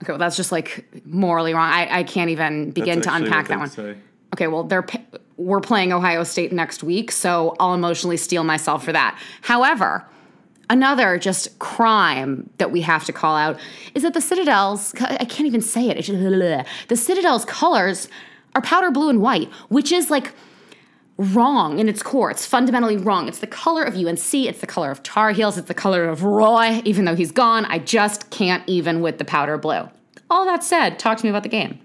Okay, 0.01 0.11
well, 0.13 0.17
that's 0.17 0.37
just 0.37 0.51
like 0.51 0.85
morally 1.05 1.53
wrong. 1.53 1.69
I, 1.69 1.99
I 1.99 2.03
can't 2.03 2.29
even 2.29 2.71
begin 2.71 2.99
That's 2.99 3.07
to 3.07 3.15
unpack 3.15 3.43
what 3.43 3.47
that 3.49 3.59
one. 3.59 3.69
Say. 3.69 3.97
Okay, 4.33 4.47
well, 4.47 4.63
they're 4.63 4.85
we're 5.43 5.61
playing 5.61 5.93
Ohio 5.93 6.23
State 6.23 6.51
next 6.51 6.83
week, 6.83 7.11
so 7.11 7.55
I'll 7.59 7.73
emotionally 7.73 8.17
steel 8.17 8.43
myself 8.43 8.83
for 8.83 8.91
that. 8.91 9.19
However, 9.41 10.05
another 10.69 11.17
just 11.17 11.59
crime 11.59 12.49
that 12.57 12.71
we 12.71 12.81
have 12.81 13.05
to 13.05 13.13
call 13.13 13.35
out 13.35 13.59
is 13.93 14.03
that 14.03 14.13
the 14.13 14.21
Citadel's, 14.21 14.93
I 14.99 15.25
can't 15.25 15.47
even 15.47 15.61
say 15.61 15.89
it, 15.89 16.01
just, 16.01 16.19
the 16.87 16.95
Citadel's 16.95 17.45
colors 17.45 18.07
are 18.55 18.61
powder 18.61 18.91
blue 18.91 19.09
and 19.09 19.21
white, 19.21 19.49
which 19.69 19.91
is 19.91 20.09
like 20.09 20.33
wrong 21.17 21.79
in 21.79 21.87
its 21.89 22.01
core. 22.01 22.31
It's 22.31 22.45
fundamentally 22.45 22.97
wrong. 22.97 23.27
It's 23.27 23.39
the 23.39 23.47
color 23.47 23.83
of 23.83 23.95
UNC, 23.95 24.33
it's 24.33 24.61
the 24.61 24.67
color 24.67 24.89
of 24.89 25.03
Tar 25.03 25.31
Heels, 25.31 25.57
it's 25.57 25.67
the 25.67 25.73
color 25.73 26.05
of 26.05 26.23
Roy, 26.23 26.81
even 26.85 27.05
though 27.05 27.15
he's 27.15 27.31
gone. 27.31 27.65
I 27.65 27.79
just 27.79 28.29
can't 28.29 28.63
even 28.67 29.01
with 29.01 29.17
the 29.17 29.25
powder 29.25 29.57
blue. 29.57 29.89
All 30.29 30.45
that 30.45 30.63
said, 30.63 30.97
talk 30.97 31.17
to 31.19 31.25
me 31.25 31.29
about 31.29 31.43
the 31.43 31.49
game. 31.49 31.79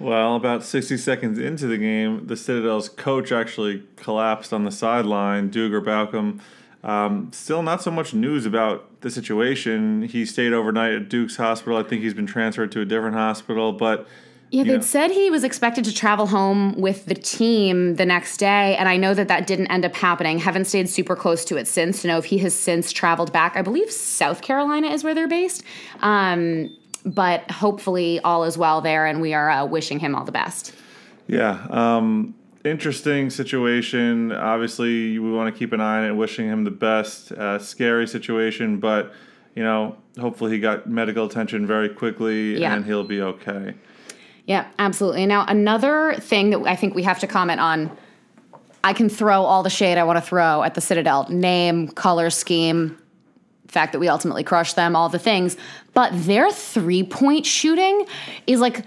Well, 0.00 0.34
about 0.34 0.64
60 0.64 0.96
seconds 0.96 1.38
into 1.38 1.66
the 1.66 1.76
game, 1.76 2.26
the 2.26 2.36
Citadel's 2.36 2.88
coach 2.88 3.30
actually 3.30 3.82
collapsed 3.96 4.52
on 4.52 4.64
the 4.64 4.70
sideline, 4.70 5.50
Duggar 5.50 5.84
Baucom. 5.84 6.40
Um, 6.82 7.30
still 7.32 7.62
not 7.62 7.82
so 7.82 7.90
much 7.90 8.14
news 8.14 8.46
about 8.46 9.02
the 9.02 9.10
situation. 9.10 10.02
He 10.02 10.24
stayed 10.24 10.54
overnight 10.54 10.94
at 10.94 11.08
Duke's 11.10 11.36
hospital. 11.36 11.76
I 11.76 11.82
think 11.82 12.02
he's 12.02 12.14
been 12.14 12.26
transferred 12.26 12.72
to 12.72 12.80
a 12.80 12.86
different 12.86 13.14
hospital, 13.14 13.74
but 13.74 14.08
yeah, 14.50 14.64
they'd 14.64 14.82
said 14.82 15.12
he 15.12 15.30
was 15.30 15.44
expected 15.44 15.84
to 15.84 15.94
travel 15.94 16.26
home 16.26 16.74
with 16.80 17.06
the 17.06 17.14
team 17.14 17.94
the 17.94 18.06
next 18.06 18.38
day, 18.38 18.76
and 18.76 18.88
I 18.88 18.96
know 18.96 19.14
that 19.14 19.28
that 19.28 19.46
didn't 19.46 19.68
end 19.68 19.84
up 19.84 19.94
happening. 19.94 20.38
Haven't 20.38 20.64
stayed 20.64 20.88
super 20.88 21.14
close 21.14 21.44
to 21.46 21.56
it 21.56 21.68
since 21.68 22.02
to 22.02 22.08
know 22.08 22.18
if 22.18 22.24
he 22.24 22.38
has 22.38 22.54
since 22.54 22.90
traveled 22.90 23.32
back. 23.32 23.56
I 23.56 23.62
believe 23.62 23.92
South 23.92 24.42
Carolina 24.42 24.88
is 24.88 25.04
where 25.04 25.14
they're 25.14 25.28
based. 25.28 25.62
Um, 26.00 26.76
but 27.04 27.50
hopefully 27.50 28.20
all 28.20 28.44
is 28.44 28.58
well 28.58 28.80
there, 28.80 29.06
and 29.06 29.20
we 29.20 29.34
are 29.34 29.50
uh, 29.50 29.64
wishing 29.64 29.98
him 29.98 30.14
all 30.14 30.24
the 30.24 30.32
best. 30.32 30.74
Yeah. 31.26 31.66
Um, 31.70 32.34
interesting 32.64 33.30
situation. 33.30 34.32
Obviously, 34.32 35.18
we 35.18 35.32
want 35.32 35.52
to 35.54 35.58
keep 35.58 35.72
an 35.72 35.80
eye 35.80 35.98
on 35.98 36.04
it, 36.04 36.12
wishing 36.12 36.48
him 36.48 36.64
the 36.64 36.70
best. 36.70 37.32
Uh, 37.32 37.58
scary 37.58 38.06
situation, 38.06 38.78
but 38.78 39.12
you 39.54 39.62
know, 39.62 39.96
hopefully 40.18 40.52
he 40.52 40.60
got 40.60 40.88
medical 40.88 41.26
attention 41.26 41.66
very 41.66 41.88
quickly 41.88 42.58
yeah. 42.60 42.74
and 42.74 42.84
he'll 42.84 43.04
be 43.04 43.20
okay. 43.20 43.74
Yeah, 44.46 44.66
absolutely. 44.78 45.26
Now, 45.26 45.44
another 45.46 46.14
thing 46.18 46.50
that 46.50 46.62
I 46.62 46.76
think 46.76 46.94
we 46.94 47.02
have 47.02 47.18
to 47.20 47.26
comment 47.26 47.60
on 47.60 47.96
I 48.82 48.92
can 48.92 49.08
throw 49.08 49.42
all 49.42 49.62
the 49.62 49.70
shade 49.70 49.98
I 49.98 50.04
want 50.04 50.16
to 50.16 50.22
throw 50.22 50.62
at 50.62 50.74
the 50.74 50.80
Citadel 50.80 51.26
name, 51.28 51.88
color 51.88 52.30
scheme, 52.30 52.98
fact 53.72 53.92
that 53.92 53.98
we 53.98 54.08
ultimately 54.08 54.44
crushed 54.44 54.76
them, 54.76 54.96
all 54.96 55.08
the 55.08 55.18
things. 55.18 55.56
But 55.94 56.10
their 56.14 56.50
three 56.50 57.02
point 57.02 57.46
shooting 57.46 58.06
is 58.46 58.60
like 58.60 58.86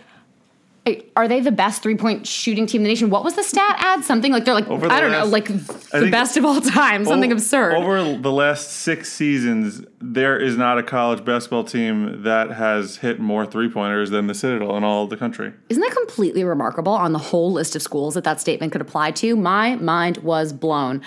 are 1.16 1.30
they 1.30 1.40
the 1.40 1.52
best 1.52 1.82
three 1.82 1.96
point 1.96 2.28
shooting 2.28 2.68
team 2.68 2.80
in 2.80 2.84
the 2.84 2.90
nation? 2.90 3.10
What 3.10 3.24
was 3.24 3.36
the 3.36 3.44
stat 3.44 3.78
Ad? 3.80 4.04
Something 4.04 4.34
like 4.34 4.44
they're 4.44 4.54
like, 4.54 4.68
the 4.68 4.74
I 4.74 5.00
don't 5.00 5.12
last, 5.12 5.25
know, 5.25 5.32
like 5.32 5.48
the 5.48 6.10
best 6.12 6.36
of 6.36 6.44
all 6.44 6.60
time, 6.60 7.06
something 7.06 7.32
over, 7.32 7.38
absurd. 7.38 7.75
Over 7.75 8.18
the 8.18 8.32
last 8.32 8.70
six 8.70 9.12
seasons, 9.12 9.86
there 10.02 10.38
is 10.38 10.58
not 10.58 10.78
a 10.78 10.84
college 10.84 11.24
basketball 11.24 11.63
team 11.63 12.24
that 12.24 12.52
has 12.52 12.98
hit 12.98 13.20
more 13.20 13.46
three 13.46 13.70
pointers 13.70 14.10
than 14.10 14.28
the 14.28 14.34
Citadel 14.34 14.75
in 14.75 14.84
all 14.84 15.06
of 15.06 15.10
the 15.10 15.16
country. 15.16 15.54
Isn't 15.70 15.82
that 15.82 15.96
completely 15.96 16.44
remarkable 16.44 16.94
on 16.94 17.13
the 17.13 17.20
whole 17.20 17.52
list 17.54 17.78
of 17.78 17.82
schools 17.82 18.16
that 18.16 18.25
that 18.25 18.42
statement 18.42 18.74
could 18.74 18.82
apply 18.82 19.12
to? 19.12 19.38
My 19.38 19.75
mind 19.78 20.18
was 20.18 20.52
blown. 20.52 21.02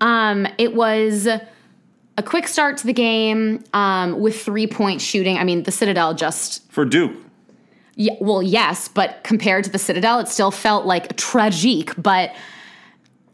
Um, 0.00 0.48
it 0.58 0.74
was 0.74 1.28
a 2.20 2.22
quick 2.22 2.46
start 2.46 2.76
to 2.78 2.86
the 2.86 2.92
game 2.92 3.64
um, 3.72 4.20
with 4.20 4.40
three 4.40 4.66
point 4.66 5.00
shooting. 5.00 5.38
I 5.38 5.44
mean, 5.44 5.64
the 5.64 5.72
Citadel 5.72 6.14
just. 6.14 6.70
For 6.70 6.84
Duke 6.84 7.16
yeah, 8.00 8.14
well, 8.18 8.42
yes, 8.42 8.88
but 8.88 9.22
compared 9.24 9.64
to 9.64 9.70
the 9.70 9.78
Citadel, 9.78 10.20
it 10.20 10.28
still 10.28 10.50
felt 10.50 10.86
like 10.86 11.16
tragic. 11.18 11.92
But 11.98 12.34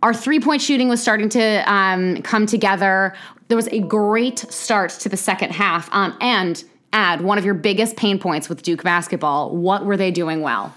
our 0.02 0.12
three 0.12 0.40
point 0.40 0.60
shooting 0.60 0.88
was 0.88 1.00
starting 1.00 1.28
to 1.28 1.72
um, 1.72 2.20
come 2.22 2.46
together. 2.46 3.14
There 3.46 3.56
was 3.56 3.68
a 3.68 3.78
great 3.78 4.40
start 4.40 4.90
to 4.90 5.08
the 5.08 5.16
second 5.16 5.52
half. 5.52 5.88
Um, 5.92 6.16
and 6.20 6.64
Ad 6.92 7.20
one 7.20 7.38
of 7.38 7.44
your 7.44 7.54
biggest 7.54 7.96
pain 7.96 8.18
points 8.18 8.48
with 8.48 8.62
Duke 8.62 8.82
basketball. 8.82 9.54
What 9.54 9.84
were 9.84 9.96
they 9.96 10.10
doing 10.10 10.40
well? 10.40 10.74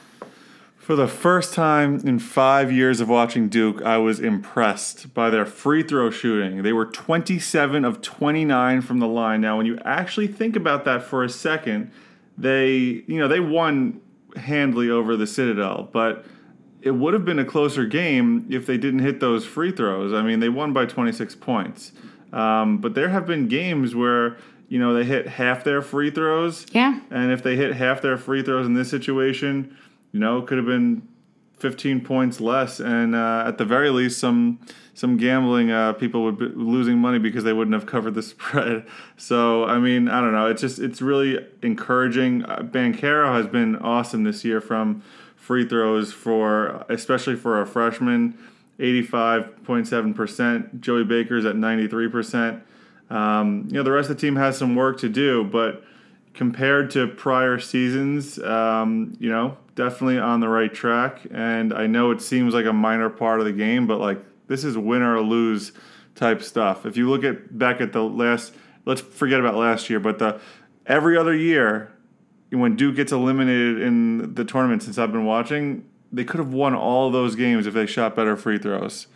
For 0.90 0.96
the 0.96 1.08
first 1.08 1.54
time 1.54 2.02
in 2.04 2.18
five 2.18 2.72
years 2.72 3.00
of 3.00 3.08
watching 3.08 3.48
Duke, 3.48 3.80
I 3.84 4.00
was 4.00 4.20
impressed 4.20 5.14
by 5.14 5.30
their 5.30 5.46
free 5.46 5.84
throw 5.84 6.10
shooting. 6.10 6.64
They 6.64 6.74
were 6.74 6.88
27 6.88 7.86
of 7.86 8.02
29 8.02 8.82
from 8.82 8.98
the 8.98 9.08
line. 9.08 9.40
Now, 9.40 9.58
when 9.58 9.68
you 9.68 9.78
actually 9.86 10.26
think 10.26 10.56
about 10.56 10.86
that 10.86 11.04
for 11.04 11.24
a 11.24 11.30
second, 11.30 11.92
they 12.40 13.04
you 13.06 13.20
know 13.20 13.28
they 13.28 13.40
won 13.40 14.02
handily 14.36 14.90
over 14.90 15.16
the 15.16 15.28
Citadel, 15.28 15.88
but 15.94 16.26
it 16.82 16.90
would 16.90 17.14
have 17.14 17.24
been 17.24 17.38
a 17.38 17.46
closer 17.46 17.86
game 17.86 18.48
if 18.50 18.66
they 18.66 18.80
didn't 18.80 19.02
hit 19.02 19.20
those 19.20 19.46
free 19.46 19.72
throws. 19.72 20.12
I 20.12 20.24
mean, 20.24 20.40
they 20.40 20.50
won 20.50 20.74
by 20.74 20.88
26 20.88 21.36
points, 21.36 21.92
um, 22.34 22.80
but 22.80 22.96
there 22.96 23.10
have 23.10 23.28
been 23.28 23.48
games 23.48 23.94
where 23.94 24.38
you 24.70 24.80
know 24.80 24.96
they 24.96 25.04
hit 25.04 25.28
half 25.28 25.64
their 25.64 25.84
free 25.84 26.10
throws. 26.10 26.66
Yeah, 26.72 27.00
and 27.12 27.32
if 27.32 27.44
they 27.44 27.56
hit 27.56 27.76
half 27.76 28.02
their 28.02 28.18
free 28.18 28.42
throws 28.42 28.66
in 28.66 28.74
this 28.74 28.90
situation, 28.90 29.78
you 30.12 30.20
know, 30.20 30.40
it 30.40 30.48
could 30.48 30.58
have 30.58 30.68
been 30.68 31.08
15 31.58 32.02
points 32.02 32.40
less, 32.40 32.80
and 32.80 33.16
uh, 33.16 33.44
at 33.46 33.58
the 33.58 33.66
very 33.66 33.90
least, 33.90 34.20
some 34.20 34.60
some 34.94 35.16
gambling 35.16 35.72
uh, 35.72 35.94
people 35.94 36.24
would 36.24 36.38
be 36.38 36.48
losing 36.48 36.98
money 36.98 37.20
because 37.20 37.46
they 37.46 37.54
wouldn't 37.54 37.74
have 37.74 37.86
covered 37.86 38.16
the 38.16 38.24
spread. 38.24 38.86
So 39.18 39.66
I 39.66 39.80
mean, 39.80 40.10
I 40.10 40.22
don't 40.22 40.34
know. 40.34 40.48
It's 40.48 40.62
just 40.62 40.80
it's 40.80 41.02
really 41.02 41.46
encouraging. 41.62 42.46
Uh, 42.46 42.60
Banchero 42.60 43.34
has 43.34 43.48
been 43.48 43.78
awesome 43.78 44.24
this 44.24 44.44
year 44.44 44.62
from 44.62 45.04
free 45.36 45.68
throws 45.68 46.14
for 46.14 46.86
especially 46.90 47.36
for 47.36 47.62
a 47.62 47.66
freshman. 47.66 48.38
85.7%. 48.80 50.80
Joey 50.80 51.04
Baker's 51.04 51.46
at 51.46 51.56
93%. 51.56 52.62
Um, 53.10 53.66
you 53.68 53.74
know, 53.74 53.84
the 53.84 53.92
rest 53.92 54.10
of 54.10 54.16
the 54.16 54.22
team 54.22 54.38
has 54.38 54.58
some 54.58 54.76
work 54.76 55.00
to 55.00 55.10
do, 55.10 55.44
but 55.44 55.84
compared 56.34 56.92
to 56.92 57.08
prior 57.08 57.60
seasons, 57.60 58.40
um, 58.40 59.16
you 59.20 59.30
know, 59.30 59.58
definitely 59.76 60.18
on 60.18 60.40
the 60.40 60.48
right 60.48 60.74
track. 60.74 61.22
And 61.32 61.74
I 61.74 61.88
know 61.88 62.12
it 62.12 62.22
seems 62.22 62.54
like 62.54 62.66
a 62.66 62.74
minor 62.74 63.10
part 63.10 63.40
of 63.40 63.46
the 63.46 63.52
game, 63.52 63.88
but 63.88 64.00
like 64.00 64.24
this 64.48 64.64
is 64.64 64.78
win 64.78 65.02
or 65.02 65.22
lose 65.22 65.72
type 66.16 66.42
stuff. 66.42 66.86
If 66.86 66.98
you 66.98 67.10
look 67.10 67.24
at 67.24 67.58
back 67.58 67.82
at 67.82 67.94
the 67.94 68.04
last, 68.04 68.54
let's 68.86 69.02
forget 69.02 69.40
about 69.40 69.56
last 69.56 69.90
year, 69.90 70.00
but 70.00 70.20
the 70.20 70.40
every 70.86 71.18
other 71.18 71.36
year 71.36 71.94
when 72.52 72.76
Duke 72.76 72.96
gets 72.96 73.12
eliminated 73.12 73.82
in 73.82 74.34
the 74.34 74.44
tournament 74.44 74.84
since 74.84 74.98
I've 74.98 75.12
been 75.12 75.26
watching, 75.26 75.88
they 76.12 76.24
could 76.24 76.40
have 76.40 76.54
won 76.54 76.74
all 76.74 77.12
those 77.12 77.36
games 77.36 77.68
if 77.68 77.74
they 77.74 77.86
shot 77.86 78.16
better 78.16 78.36
free 78.36 78.58
throws. 78.58 79.08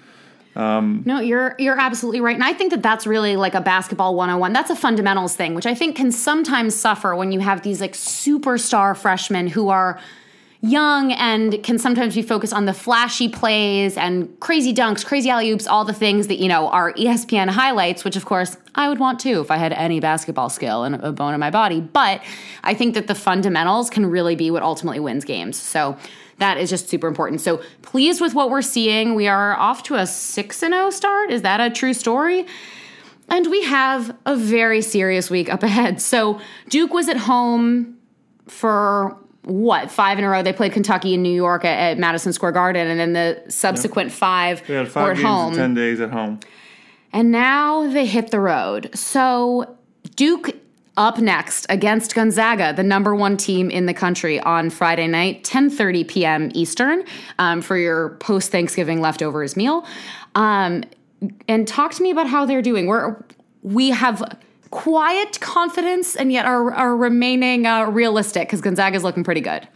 Um, 0.56 1.02
no, 1.06 1.20
you're 1.20 1.56
you're 1.58 1.80
absolutely 1.80 2.22
right, 2.22 2.36
and 2.36 2.44
I 2.44 2.54
think 2.54 2.72
that 2.72 2.84
that's 2.84 3.08
really 3.08 3.36
like 3.36 3.56
a 3.56 3.62
basketball 3.62 4.16
101. 4.16 4.54
That's 4.54 4.70
a 4.70 4.76
fundamentals 4.76 5.36
thing, 5.36 5.56
which 5.56 5.66
I 5.66 5.74
think 5.74 5.96
can 5.96 6.12
sometimes 6.12 6.76
suffer 6.76 7.16
when 7.16 7.32
you 7.32 7.40
have 7.40 7.64
these 7.64 7.82
like 7.82 7.94
superstar 7.94 8.96
freshmen 8.96 9.48
who 9.48 9.70
are 9.70 10.00
young 10.64 11.12
and 11.12 11.62
can 11.62 11.78
sometimes 11.78 12.16
be 12.16 12.22
focused 12.22 12.54
on 12.54 12.64
the 12.64 12.74
flashy 12.74 13.28
plays 13.28 13.98
and 13.98 14.40
crazy 14.40 14.74
dunks, 14.74 15.06
crazy 15.06 15.30
alley 15.30 15.52
oops, 15.52 15.68
all 15.68 15.84
the 15.84 15.94
things 15.94 16.28
that, 16.28 16.40
you 16.40 16.48
know, 16.48 16.70
are 16.70 16.94
ESPN 16.94 17.50
highlights, 17.50 18.06
which 18.06 18.16
of 18.16 18.24
course 18.24 18.56
I 18.74 18.88
would 18.88 18.98
want 18.98 19.20
too 19.20 19.42
if 19.42 19.52
I 19.52 19.58
had 19.58 19.74
any 19.74 20.00
basketball 20.00 20.50
skill 20.50 20.86
and 20.86 20.96
a 20.96 21.12
bone 21.12 21.34
in 21.34 21.40
my 21.42 21.52
body. 21.52 21.82
But 21.82 22.24
I 22.64 22.74
think 22.76 22.94
that 22.94 23.08
the 23.08 23.16
fundamentals 23.16 23.90
can 23.90 24.06
really 24.06 24.38
be 24.38 24.52
what 24.52 24.64
ultimately 24.64 25.02
wins 25.02 25.26
games. 25.26 25.58
So 25.58 25.98
that 26.44 26.58
is 26.58 26.70
just 26.70 26.90
super 26.90 27.08
important. 27.08 27.40
So 27.40 27.62
pleased 27.84 28.20
with 28.20 28.36
what 28.36 28.50
we're 28.50 28.62
seeing. 28.62 29.16
We 29.16 29.30
are 29.30 29.58
off 29.58 29.82
to 29.84 29.96
a 29.96 30.06
6 30.06 30.60
0 30.60 30.90
start. 30.90 31.32
Is 31.32 31.42
that 31.44 31.62
a 31.62 31.70
true 31.70 31.94
story? 31.94 32.46
And 33.30 33.48
we 33.50 33.64
have 33.64 34.14
a 34.26 34.36
very 34.36 34.82
serious 34.82 35.30
week 35.30 35.52
up 35.52 35.64
ahead. 35.64 36.02
So 36.02 36.42
Duke 36.68 36.94
was 36.94 37.08
at 37.08 37.16
home 37.16 37.98
for 38.48 39.18
what 39.44 39.90
five 39.90 40.20
in 40.20 40.26
a 40.26 40.30
row. 40.30 40.44
They 40.44 40.52
played 40.52 40.74
Kentucky 40.74 41.14
and 41.14 41.24
New 41.24 41.34
York 41.34 41.64
at, 41.64 41.92
at 41.92 41.98
Madison 41.98 42.34
Square 42.34 42.52
Garden, 42.52 42.88
and 42.88 43.00
then 43.00 43.14
the 43.14 43.50
subsequent 43.50 44.12
five 44.12 44.68
they 44.68 44.74
had 44.74 44.90
five 44.90 45.06
were 45.06 45.12
at 45.12 45.18
home. 45.20 45.56
ten 45.56 45.74
days 45.74 46.02
at 46.02 46.12
home, 46.12 46.42
and 47.14 47.32
now 47.32 47.88
they 47.88 48.06
hit 48.06 48.32
the 48.32 48.40
road. 48.42 48.90
So 48.94 49.78
Duke 50.16 50.50
up 50.96 51.18
next 51.18 51.66
against 51.70 52.14
Gonzaga, 52.14 52.74
the 52.74 52.84
number 52.84 53.16
one 53.16 53.38
team 53.38 53.70
in 53.70 53.86
the 53.86 53.94
country 53.94 54.40
on 54.40 54.70
Friday 54.70 55.08
night, 55.08 55.44
10:30 55.44 56.08
p.m. 56.08 56.52
Eastern, 56.54 57.04
um, 57.40 57.62
for 57.62 57.78
your 57.78 58.10
post 58.20 58.52
Thanksgiving 58.52 59.02
leftovers 59.02 59.56
meal. 59.56 59.86
Um, 60.36 60.84
and 61.48 61.68
talk 61.68 61.94
to 61.94 62.04
me 62.04 62.12
about 62.12 62.28
how 62.28 62.46
they're 62.46 62.62
doing. 62.62 62.88
We're 62.88 63.24
we 63.64 63.90
have 63.90 64.38
quiet 64.70 65.40
confidence 65.40 66.16
and 66.16 66.32
yet 66.32 66.46
are, 66.46 66.74
are 66.74 66.96
remaining 66.98 67.66
uh, 67.66 67.86
realistic 67.86 68.48
because 68.48 68.60
Gonzaga's 68.60 69.04
looking 69.04 69.24
pretty 69.24 69.42
good. 69.42 69.68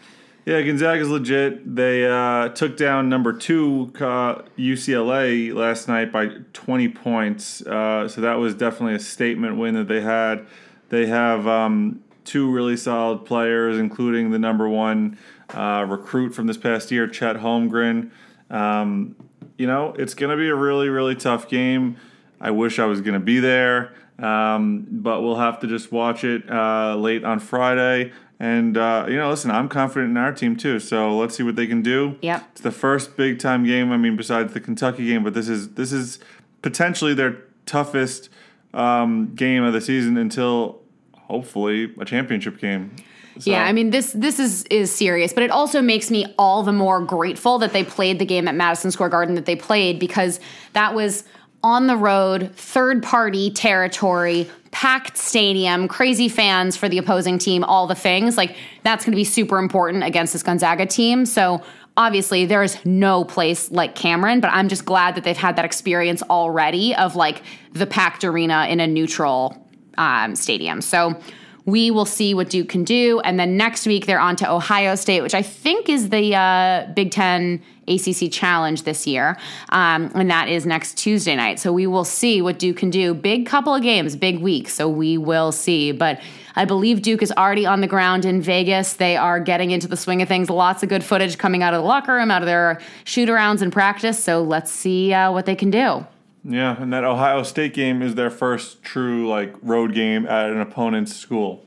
Yeah, 0.45 0.61
Gonzaga's 0.61 1.09
legit. 1.09 1.75
They 1.75 2.07
uh, 2.07 2.49
took 2.49 2.77
down 2.77 3.09
number 3.09 3.33
two 3.33 3.91
uh, 3.95 4.43
UCLA 4.57 5.53
last 5.53 5.87
night 5.87 6.11
by 6.11 6.29
20 6.53 6.87
points. 6.89 7.61
Uh, 7.61 8.07
so 8.07 8.21
that 8.21 8.35
was 8.35 8.55
definitely 8.55 8.95
a 8.95 8.99
statement 8.99 9.57
win 9.57 9.75
that 9.75 9.87
they 9.87 9.99
had. 10.01 10.47
They 10.89 11.07
have 11.07 11.47
um, 11.47 12.01
two 12.23 12.51
really 12.51 12.77
solid 12.77 13.25
players, 13.25 13.77
including 13.77 14.31
the 14.31 14.39
number 14.39 14.67
one 14.67 15.17
uh, 15.49 15.85
recruit 15.87 16.33
from 16.33 16.47
this 16.47 16.57
past 16.57 16.91
year, 16.91 17.07
Chet 17.07 17.37
Holmgren. 17.37 18.11
Um, 18.49 19.15
you 19.57 19.67
know, 19.67 19.93
it's 19.97 20.13
going 20.13 20.29
to 20.29 20.37
be 20.37 20.49
a 20.49 20.55
really, 20.55 20.89
really 20.89 21.15
tough 21.15 21.49
game. 21.49 21.97
I 22.39 22.51
wish 22.51 22.79
I 22.79 22.85
was 22.85 23.01
going 23.01 23.13
to 23.15 23.19
be 23.19 23.39
there. 23.39 23.93
Um, 24.19 24.87
but 24.89 25.21
we'll 25.21 25.35
have 25.37 25.59
to 25.59 25.67
just 25.67 25.91
watch 25.91 26.23
it 26.23 26.49
uh, 26.49 26.95
late 26.95 27.23
on 27.23 27.39
Friday. 27.39 28.11
And 28.39 28.77
uh, 28.77 29.05
you 29.07 29.15
know, 29.15 29.29
listen, 29.29 29.49
I'm 29.51 29.67
confident 29.67 30.11
in 30.11 30.17
our 30.17 30.31
team 30.31 30.55
too. 30.55 30.79
So 30.79 31.17
let's 31.17 31.35
see 31.35 31.43
what 31.43 31.55
they 31.55 31.67
can 31.67 31.81
do. 31.81 32.17
Yeah, 32.21 32.43
It's 32.51 32.61
the 32.61 32.71
first 32.71 33.17
big 33.17 33.39
time 33.39 33.63
game. 33.63 33.91
I 33.91 33.97
mean, 33.97 34.15
besides 34.15 34.53
the 34.53 34.59
Kentucky 34.59 35.07
game, 35.07 35.23
but 35.23 35.33
this 35.33 35.49
is 35.49 35.69
this 35.69 35.91
is 35.91 36.19
potentially 36.61 37.13
their 37.13 37.37
toughest 37.65 38.29
um, 38.73 39.33
game 39.35 39.63
of 39.63 39.73
the 39.73 39.81
season 39.81 40.17
until 40.17 40.81
hopefully 41.13 41.93
a 41.99 42.05
championship 42.05 42.59
game. 42.59 42.95
So. 43.39 43.51
Yeah, 43.51 43.65
I 43.65 43.71
mean 43.71 43.91
this 43.91 44.13
this 44.13 44.39
is 44.39 44.63
is 44.65 44.91
serious, 44.91 45.31
but 45.31 45.43
it 45.43 45.51
also 45.51 45.81
makes 45.81 46.09
me 46.09 46.33
all 46.39 46.63
the 46.63 46.73
more 46.73 47.01
grateful 47.01 47.59
that 47.59 47.71
they 47.71 47.83
played 47.83 48.17
the 48.17 48.25
game 48.25 48.47
at 48.47 48.55
Madison 48.55 48.89
Square 48.89 49.09
Garden 49.09 49.35
that 49.35 49.45
they 49.45 49.55
played 49.55 49.99
because 49.99 50.39
that 50.73 50.95
was 50.95 51.23
on 51.63 51.87
the 51.87 51.97
road, 51.97 52.51
third 52.55 53.03
party 53.03 53.51
territory, 53.51 54.49
packed 54.71 55.17
stadium, 55.17 55.87
crazy 55.87 56.29
fans 56.29 56.77
for 56.77 56.89
the 56.89 56.97
opposing 56.97 57.37
team, 57.37 57.63
all 57.63 57.87
the 57.87 57.95
things. 57.95 58.37
Like 58.37 58.55
that's 58.83 59.05
going 59.05 59.11
to 59.11 59.17
be 59.17 59.23
super 59.23 59.59
important 59.59 60.03
against 60.03 60.33
this 60.33 60.43
Gonzaga 60.43 60.85
team. 60.85 61.25
So 61.25 61.61
obviously 61.97 62.45
there 62.45 62.63
is 62.63 62.77
no 62.85 63.23
place 63.25 63.71
like 63.71 63.95
Cameron, 63.95 64.39
but 64.39 64.51
I'm 64.53 64.69
just 64.69 64.85
glad 64.85 65.15
that 65.15 65.23
they've 65.23 65.35
had 65.35 65.55
that 65.55 65.65
experience 65.65 66.21
already 66.23 66.95
of 66.95 67.15
like 67.15 67.41
the 67.73 67.87
packed 67.87 68.23
arena 68.23 68.67
in 68.69 68.79
a 68.79 68.87
neutral 68.87 69.67
um, 69.97 70.35
stadium. 70.35 70.81
So 70.81 71.19
we 71.65 71.91
will 71.91 72.05
see 72.05 72.33
what 72.33 72.49
Duke 72.49 72.69
can 72.69 72.85
do. 72.85 73.19
And 73.21 73.37
then 73.37 73.57
next 73.57 73.85
week, 73.85 74.05
they're 74.05 74.21
on 74.21 74.37
to 74.37 74.49
Ohio 74.49 74.95
State, 74.95 75.21
which 75.21 75.33
I 75.33 75.41
think 75.41 75.89
is 75.89 76.09
the 76.09 76.33
uh, 76.33 76.87
Big 76.93 77.11
Ten 77.11 77.61
ACC 77.89 78.31
Challenge 78.31 78.83
this 78.83 79.05
year. 79.05 79.37
Um, 79.69 80.09
and 80.15 80.31
that 80.31 80.47
is 80.47 80.65
next 80.65 80.97
Tuesday 80.97 81.35
night. 81.35 81.59
So 81.59 81.73
we 81.73 81.85
will 81.85 82.05
see 82.05 82.41
what 82.41 82.57
Duke 82.57 82.77
can 82.77 82.89
do. 82.89 83.13
Big 83.13 83.45
couple 83.45 83.75
of 83.75 83.81
games, 83.81 84.15
big 84.15 84.39
week. 84.39 84.69
So 84.69 84.87
we 84.87 85.17
will 85.17 85.51
see. 85.51 85.91
But 85.91 86.21
I 86.57 86.65
believe 86.65 87.03
Duke 87.03 87.21
is 87.21 87.31
already 87.31 87.67
on 87.67 87.81
the 87.81 87.87
ground 87.87 88.25
in 88.25 88.41
Vegas. 88.41 88.93
They 88.93 89.15
are 89.15 89.39
getting 89.39 89.69
into 89.69 89.87
the 89.87 89.95
swing 89.95 90.23
of 90.23 90.27
things. 90.27 90.49
Lots 90.49 90.81
of 90.81 90.89
good 90.89 91.03
footage 91.03 91.37
coming 91.37 91.61
out 91.61 91.75
of 91.75 91.81
the 91.81 91.87
locker 91.87 92.15
room, 92.15 92.31
out 92.31 92.41
of 92.41 92.47
their 92.47 92.81
shoot 93.03 93.29
arounds 93.29 93.61
and 93.61 93.71
practice. 93.71 94.21
So 94.23 94.41
let's 94.41 94.71
see 94.71 95.13
uh, 95.13 95.31
what 95.31 95.45
they 95.45 95.55
can 95.55 95.69
do. 95.69 96.05
Yeah, 96.43 96.81
and 96.81 96.91
that 96.93 97.03
Ohio 97.03 97.43
State 97.43 97.75
game 97.75 98.01
is 98.01 98.15
their 98.15 98.31
first 98.31 98.81
true 98.81 99.27
like 99.27 99.53
road 99.61 99.93
game 99.93 100.25
at 100.25 100.49
an 100.49 100.59
opponent's 100.59 101.15
school. 101.15 101.63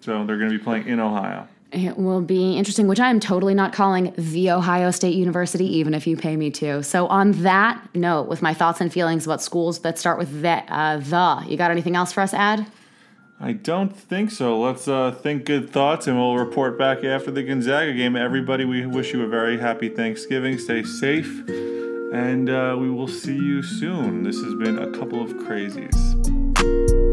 So 0.00 0.24
they're 0.24 0.38
going 0.38 0.50
to 0.50 0.56
be 0.56 0.64
playing 0.64 0.86
in 0.86 1.00
Ohio. 1.00 1.46
It 1.72 1.98
will 1.98 2.22
be 2.22 2.56
interesting, 2.56 2.88
which 2.88 2.98
I 2.98 3.10
am 3.10 3.20
totally 3.20 3.54
not 3.54 3.74
calling 3.74 4.14
the 4.16 4.50
Ohio 4.52 4.90
State 4.90 5.14
University, 5.14 5.66
even 5.76 5.92
if 5.92 6.06
you 6.06 6.16
pay 6.16 6.36
me 6.36 6.50
to. 6.52 6.82
So, 6.82 7.06
on 7.06 7.30
that 7.42 7.94
note, 7.94 8.26
with 8.26 8.42
my 8.42 8.54
thoughts 8.54 8.80
and 8.80 8.92
feelings 8.92 9.24
about 9.24 9.40
schools 9.40 9.80
that 9.80 9.96
start 9.96 10.18
with 10.18 10.42
the, 10.42 10.48
uh, 10.48 10.96
the 10.96 11.44
you 11.46 11.56
got 11.56 11.70
anything 11.70 11.94
else 11.94 12.12
for 12.12 12.22
us, 12.22 12.34
Ad? 12.34 12.66
I 13.42 13.52
don't 13.52 13.96
think 13.96 14.30
so. 14.30 14.60
Let's 14.60 14.86
uh, 14.86 15.12
think 15.12 15.46
good 15.46 15.70
thoughts, 15.70 16.06
and 16.06 16.18
we'll 16.18 16.36
report 16.36 16.78
back 16.78 17.02
after 17.04 17.30
the 17.30 17.42
Gonzaga 17.42 17.94
game. 17.94 18.14
Everybody, 18.14 18.66
we 18.66 18.84
wish 18.84 19.14
you 19.14 19.22
a 19.22 19.28
very 19.28 19.58
happy 19.58 19.88
Thanksgiving. 19.88 20.58
Stay 20.58 20.82
safe 20.82 21.42
and 22.12 22.50
uh, 22.50 22.76
we 22.78 22.90
will 22.90 23.08
see 23.08 23.36
you 23.36 23.62
soon. 23.62 24.24
This 24.24 24.40
has 24.42 24.54
been 24.54 24.78
a 24.78 24.90
couple 24.90 25.22
of 25.22 25.30
crazies. 25.34 27.09